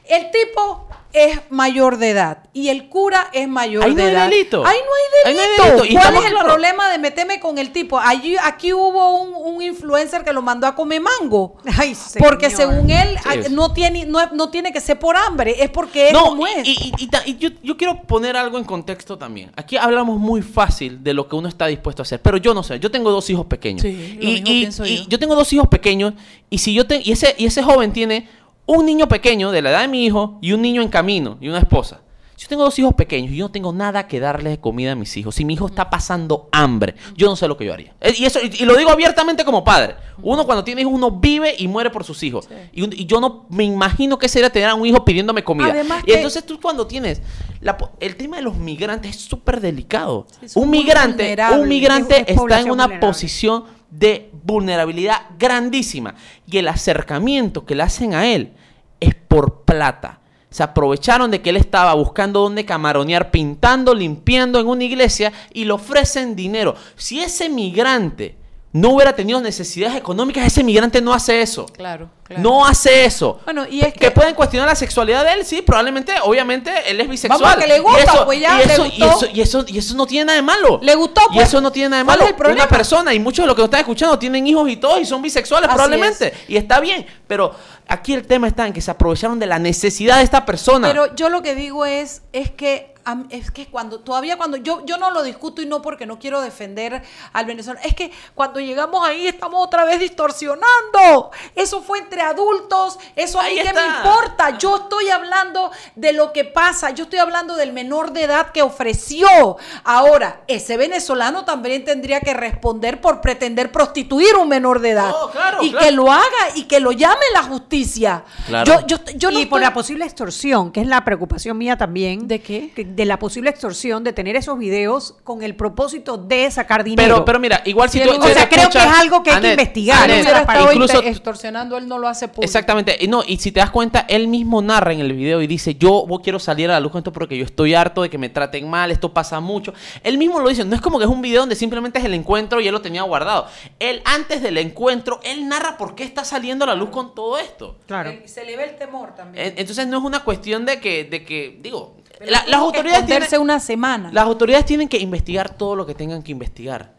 [0.08, 4.10] El tipo es mayor de edad y el cura es mayor Ahí no de hay
[4.10, 4.28] edad.
[4.28, 4.64] delito.
[4.66, 5.64] Ahí no hay Ahí no hay delito.
[5.64, 5.84] delito.
[5.86, 7.98] Y ¿Cuál estamos es el problema de meterme con el tipo?
[7.98, 11.56] Allí, aquí hubo un, un influencer que lo mandó a comer mango.
[11.78, 12.72] Ay, Porque señor.
[12.74, 13.24] según él, Sí.
[13.46, 16.46] ah, no, tiene, no, no tiene que ser por hambre, es porque es No, como
[16.46, 16.66] es.
[16.68, 19.50] y- y- y ta- y yo, yo quiero poner algo en contexto también.
[19.56, 22.62] Aquí hablamos muy fácil de lo que uno está dispuesto a hacer, pero yo no
[22.62, 22.78] sé.
[22.80, 23.80] Yo tengo dos hijos pequeños.
[23.82, 25.18] Sí, lo y, mismo y- pienso y yo.
[25.18, 26.12] tengo dos hijos pequeños
[26.50, 28.28] y si yo te, y ese y ese joven tiene
[28.68, 31.48] un niño pequeño de la edad de mi hijo y un niño en camino y
[31.48, 32.02] una esposa.
[32.36, 34.94] Yo tengo dos hijos pequeños y yo no tengo nada que darles de comida a
[34.94, 37.94] mis hijos, si mi hijo está pasando hambre, yo no sé lo que yo haría.
[38.00, 39.96] Eh, Y eso y, lo digo abiertamente como padre.
[40.22, 42.48] Uno cuando tiene hijos, uno vive y muere por sus hijos.
[42.72, 45.70] Y, yo no me imagino que sería tener a un hijo pidiéndome comida.
[45.70, 47.22] Además y entonces tú cuando tienes
[47.60, 50.26] la el tema de los migrantes es súper delicado.
[50.54, 52.98] un migrante, un migrante Es- es está en una vulnerable.
[53.00, 56.14] posición de vulnerabilidad grandísima
[56.46, 58.52] y el acercamiento que le hacen a él
[59.00, 60.20] es por plata.
[60.50, 65.64] Se aprovecharon de que él estaba buscando dónde camaronear, pintando, limpiando en una iglesia y
[65.64, 66.74] le ofrecen dinero.
[66.96, 68.36] Si ese migrante
[68.70, 71.64] no hubiera tenido necesidades económicas, ese migrante no hace eso.
[71.66, 72.42] Claro, claro.
[72.42, 73.40] No hace eso.
[73.44, 77.00] Bueno, y es que, que- pueden cuestionar la sexualidad de él, sí, probablemente, obviamente, él
[77.00, 77.40] es bisexual.
[77.40, 78.96] Vamos que le gusta, y eso, pues ya, y le eso, gustó.
[78.98, 80.78] y eso, y eso, y eso no tiene nada de malo.
[80.82, 81.48] Le gustó, Y pues.
[81.48, 82.24] eso no tiene nada de ¿Cuál malo.
[82.26, 82.60] es el problema?
[82.62, 85.06] Una persona, y muchos de los que nos están escuchando tienen hijos y todos, y
[85.06, 86.34] son bisexuales Así probablemente.
[86.48, 87.06] Y está bien.
[87.26, 87.54] Pero
[87.86, 90.88] aquí el tema está en que se aprovecharon de la necesidad de esta persona.
[90.88, 92.94] Pero yo lo que digo es, es que
[93.30, 96.40] es que cuando, todavía cuando, yo, yo no lo discuto y no porque no quiero
[96.40, 97.02] defender
[97.32, 101.30] al venezolano, es que cuando llegamos ahí estamos otra vez distorsionando.
[101.54, 104.58] Eso fue entre adultos, eso a mí Ahí qué me importa.
[104.58, 108.62] Yo estoy hablando de lo que pasa, yo estoy hablando del menor de edad que
[108.62, 109.56] ofreció.
[109.84, 115.12] Ahora, ese venezolano también tendría que responder por pretender prostituir a un menor de edad.
[115.14, 115.86] Oh, claro, y claro.
[115.86, 118.24] que lo haga y que lo llame la justicia.
[118.46, 118.80] Claro.
[118.80, 122.28] Yo, yo, yo no y por la posible extorsión, que es la preocupación mía también.
[122.28, 122.72] ¿De qué?
[122.74, 127.14] que- De la posible extorsión, de tener esos videos con el propósito de sacar dinero.
[127.14, 128.16] Pero, pero mira, igual si Si tú.
[128.16, 131.76] o sea, creo que es algo que hay que investigar, hubiera Anet, estado incluso, extorsionando,
[131.76, 132.44] él no lo hace público.
[132.44, 132.96] Exactamente.
[133.00, 135.76] Y no, y si te das cuenta, él mismo narra en el video y dice,
[135.76, 138.18] yo vos quiero salir a la luz con esto porque yo estoy harto de que
[138.18, 139.72] me traten mal, esto pasa mucho.
[140.02, 142.14] Él mismo lo dice, no es como que es un video donde simplemente es el
[142.14, 143.46] encuentro y él lo tenía guardado.
[143.78, 147.38] Él antes del encuentro, él narra por qué está saliendo a la luz con todo
[147.38, 147.76] esto.
[147.86, 148.10] Claro.
[148.10, 149.46] Eh, Se le ve el temor también.
[149.46, 151.94] En- Entonces no es una cuestión de que, de que digo,
[152.26, 154.10] la- las autoridades tienen, una semana.
[154.12, 156.92] las autoridades tienen que investigar todo lo que tengan que investigar.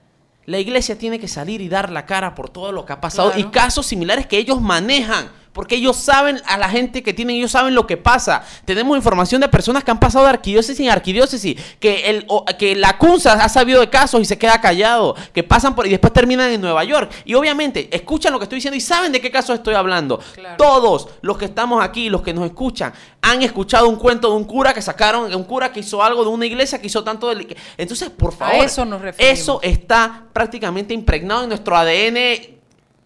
[0.45, 3.32] La iglesia tiene que salir y dar la cara por todo lo que ha pasado
[3.32, 3.47] Claro.
[3.47, 5.30] y casos similares que ellos manejan.
[5.54, 8.43] Porque ellos saben a la gente que tienen, ellos saben lo que pasa.
[8.66, 12.76] Tenemos información de personas que han pasado de arquidiócesis en arquidiócesis, que, el, o- que
[12.76, 16.14] la CUNSA ha sabido de casos y se queda callado, que pasan por y después
[16.14, 17.12] terminan en Nueva York.
[17.26, 20.20] Y obviamente escuchan lo que estoy diciendo y saben de qué caso estoy hablando.
[20.36, 20.56] Claro.
[20.58, 24.43] Todos los que estamos aquí, los que nos escuchan, han escuchado un cuento de un
[24.45, 27.34] cura que sacaron, de un cura que hizo algo de una iglesia que hizo tanto
[27.34, 27.58] de...
[27.78, 29.39] Entonces, por favor, eso nos referimos.
[29.39, 32.59] eso está prácticamente impregnado en nuestro ADN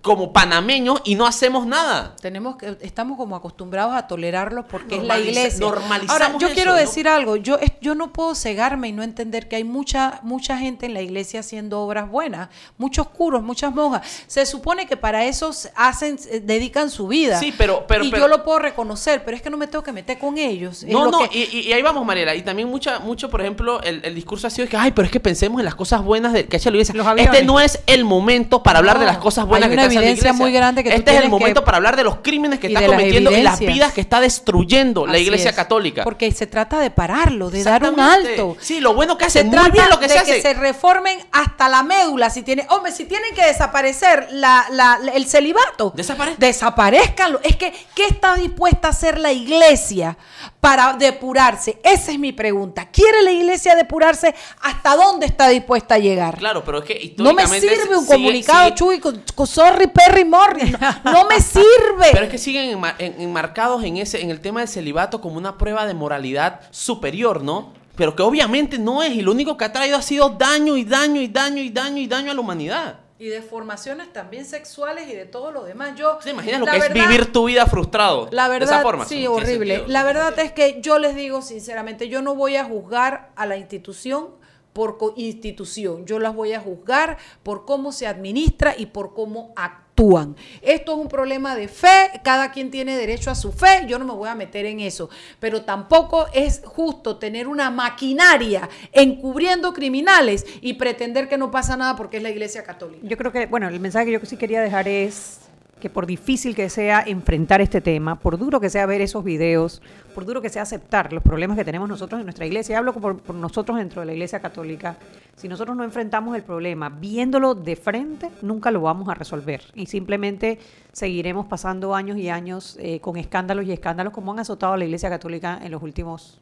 [0.04, 2.16] como panameños y no hacemos nada.
[2.22, 5.62] Tenemos que, estamos como acostumbrados a tolerarlos porque es la iglesia.
[5.62, 6.78] normalizamos Ahora, yo eso, quiero ¿no?
[6.78, 10.86] decir algo, yo, yo no puedo cegarme y no entender que hay mucha, mucha gente
[10.86, 14.06] en la iglesia haciendo obras buenas, muchos curos, muchas monjas.
[14.28, 17.40] Se supone que para eso hacen, dedican su vida.
[17.40, 19.84] Sí, pero- pero- y pero- yo lo puedo reconocer, pero es que no me tengo
[19.86, 20.84] que meter con ellos.
[20.84, 22.36] No, lo no, que- y, y- ahí vamos, Mariela.
[22.36, 25.12] Y también mucha, mucho, por ejemplo, el, el discurso ha sido que, ay, pero es
[25.14, 26.94] que pensemos en las cosas buenas de, que ha hecho la iglesia.
[26.94, 27.34] Los aviones.
[27.34, 30.52] Este no es el momento para hablar de las cosas buenas que está evidencia muy
[30.52, 32.74] grande que tú Este es el momento que- para hablar de los crímenes que y
[32.74, 35.56] está las cometiendo y las vidas que está destruyendo la iglesia es.
[35.56, 36.04] católica.
[36.04, 38.58] Porque se trata de pararlo, de dar un alto.
[38.60, 40.36] Sí, lo bueno que hace, se muy trata bien lo que de se hace.
[40.36, 42.30] que se reformen hasta la médula.
[42.30, 46.40] Si tiene, hombre, si tienen que desaparecer la, la- la- el celibato, Desaparezcan.
[46.40, 47.40] desaparezcanlo.
[47.44, 50.18] Es que, ¿qué está dispuesta a hacer la iglesia
[50.60, 51.80] para depurarse?
[51.84, 52.90] Esa es mi pregunta.
[52.92, 54.34] ¿Quiere la iglesia depurarse?
[54.62, 56.38] ¿Hasta dónde está dispuesta a llegar?
[56.38, 59.48] Claro, pero es que No me históricamente sirve un sigue- comunicado, sigue- Chuy, con, con
[59.48, 60.72] sorry, Perry Morris.
[61.04, 62.08] No, no me sirve.
[62.12, 65.38] Pero es que siguen enma- en- enmarcados en ese, en el tema del celibato como
[65.38, 67.74] una prueba de moralidad superior, ¿no?
[67.96, 70.84] Pero que obviamente no es, y lo único que ha traído ha sido daño y
[70.84, 73.00] daño y daño y daño y daño a la humanidad.
[73.20, 75.92] Y de formaciones también sexuales y de todo lo demás.
[75.96, 78.28] Yo, ¿Te imaginas lo que verdad- es vivir tu vida frustrado?
[78.32, 79.06] La verdad, de esa forma.
[79.06, 79.76] sí, horrible.
[79.76, 79.94] sentido.
[79.94, 83.56] La verdad es que yo les digo sinceramente, yo no voy a juzgar a la
[83.58, 84.30] institución
[84.74, 90.36] por institución, yo las voy a juzgar por cómo se administra y por cómo actúan.
[90.62, 94.06] Esto es un problema de fe, cada quien tiene derecho a su fe, yo no
[94.06, 95.10] me voy a meter en eso,
[95.40, 101.96] pero tampoco es justo tener una maquinaria encubriendo criminales y pretender que no pasa nada
[101.96, 103.06] porque es la Iglesia Católica.
[103.06, 105.40] Yo creo que, bueno, el mensaje que yo sí quería dejar es
[105.84, 109.82] que por difícil que sea enfrentar este tema, por duro que sea ver esos videos,
[110.16, 112.94] por duro que sea aceptar los problemas que tenemos nosotros en nuestra iglesia, y hablo
[112.94, 114.96] por, nosotros dentro de la iglesia católica,
[115.36, 119.62] si nosotros no enfrentamos el problema viéndolo de frente, nunca lo vamos a resolver.
[119.76, 120.58] Y simplemente
[120.94, 124.86] seguiremos pasando años y años eh, con escándalos y escándalos como han azotado a la
[124.86, 126.40] iglesia católica en los últimos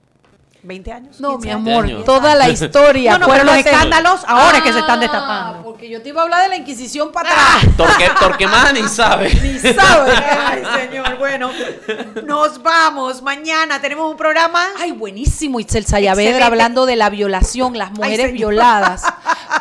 [0.64, 1.20] 20 años.
[1.20, 2.06] No, 15 mi amor, años.
[2.06, 3.14] toda la historia.
[3.14, 5.64] No, no, pero los escándalos ahora es que se están Ah, destapando.
[5.64, 7.74] Porque yo te iba a hablar de la Inquisición para atrás.
[7.78, 9.34] Torque, Torquemada ni sabe.
[9.42, 10.14] Ni sabes.
[10.46, 11.50] Ay, señor, bueno,
[12.26, 13.22] nos vamos.
[13.22, 14.64] Mañana tenemos un programa.
[14.80, 16.44] Ay, buenísimo, Itzel Sayavedra Excelente.
[16.46, 19.04] hablando de la violación, las mujeres violadas.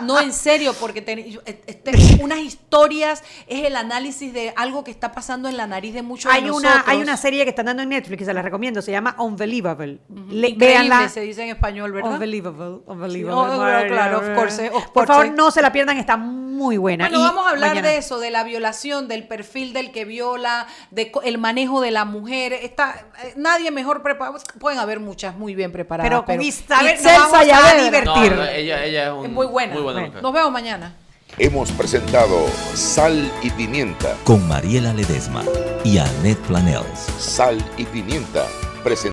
[0.02, 4.90] No, en serio, porque ten- eh, este, unas historias es el análisis de algo que
[4.90, 6.94] está pasando en la nariz de muchos Hay de una, nosotros.
[6.94, 9.98] hay una serie que están dando en Netflix que se la recomiendo, se llama Unbelievable.
[10.30, 10.54] Le-
[10.96, 12.12] Increíble, se dice en español, ¿verdad?
[12.12, 13.52] Unbelievable, unbelievable.
[13.52, 16.76] Sí, oh, claro, claro, of course, of Por favor, no se la pierdan, está muy
[16.76, 17.08] buena.
[17.08, 17.88] Bueno, Y vamos a hablar mañana.
[17.88, 22.04] de eso, de la violación, del perfil del que viola, de el manejo de la
[22.04, 22.52] mujer.
[22.52, 24.38] Está, eh, nadie mejor preparado.
[24.58, 26.10] Pueden haber muchas muy bien preparadas.
[26.10, 28.30] Pero con Isabel nos Itzel vamos a divertir.
[28.32, 29.72] No, no, ella, ella es, un, Es muy buena.
[29.72, 30.06] Muy buena Bueno.
[30.08, 30.22] mujer.
[30.22, 30.94] Nos vemos mañana.
[31.38, 34.14] Hemos presentado Sal y Pimienta.
[34.24, 35.42] Con Mariela Ledesma
[35.84, 36.98] y Annette Planels.
[37.18, 38.44] Sal y Pimienta.
[38.82, 39.08] Presentado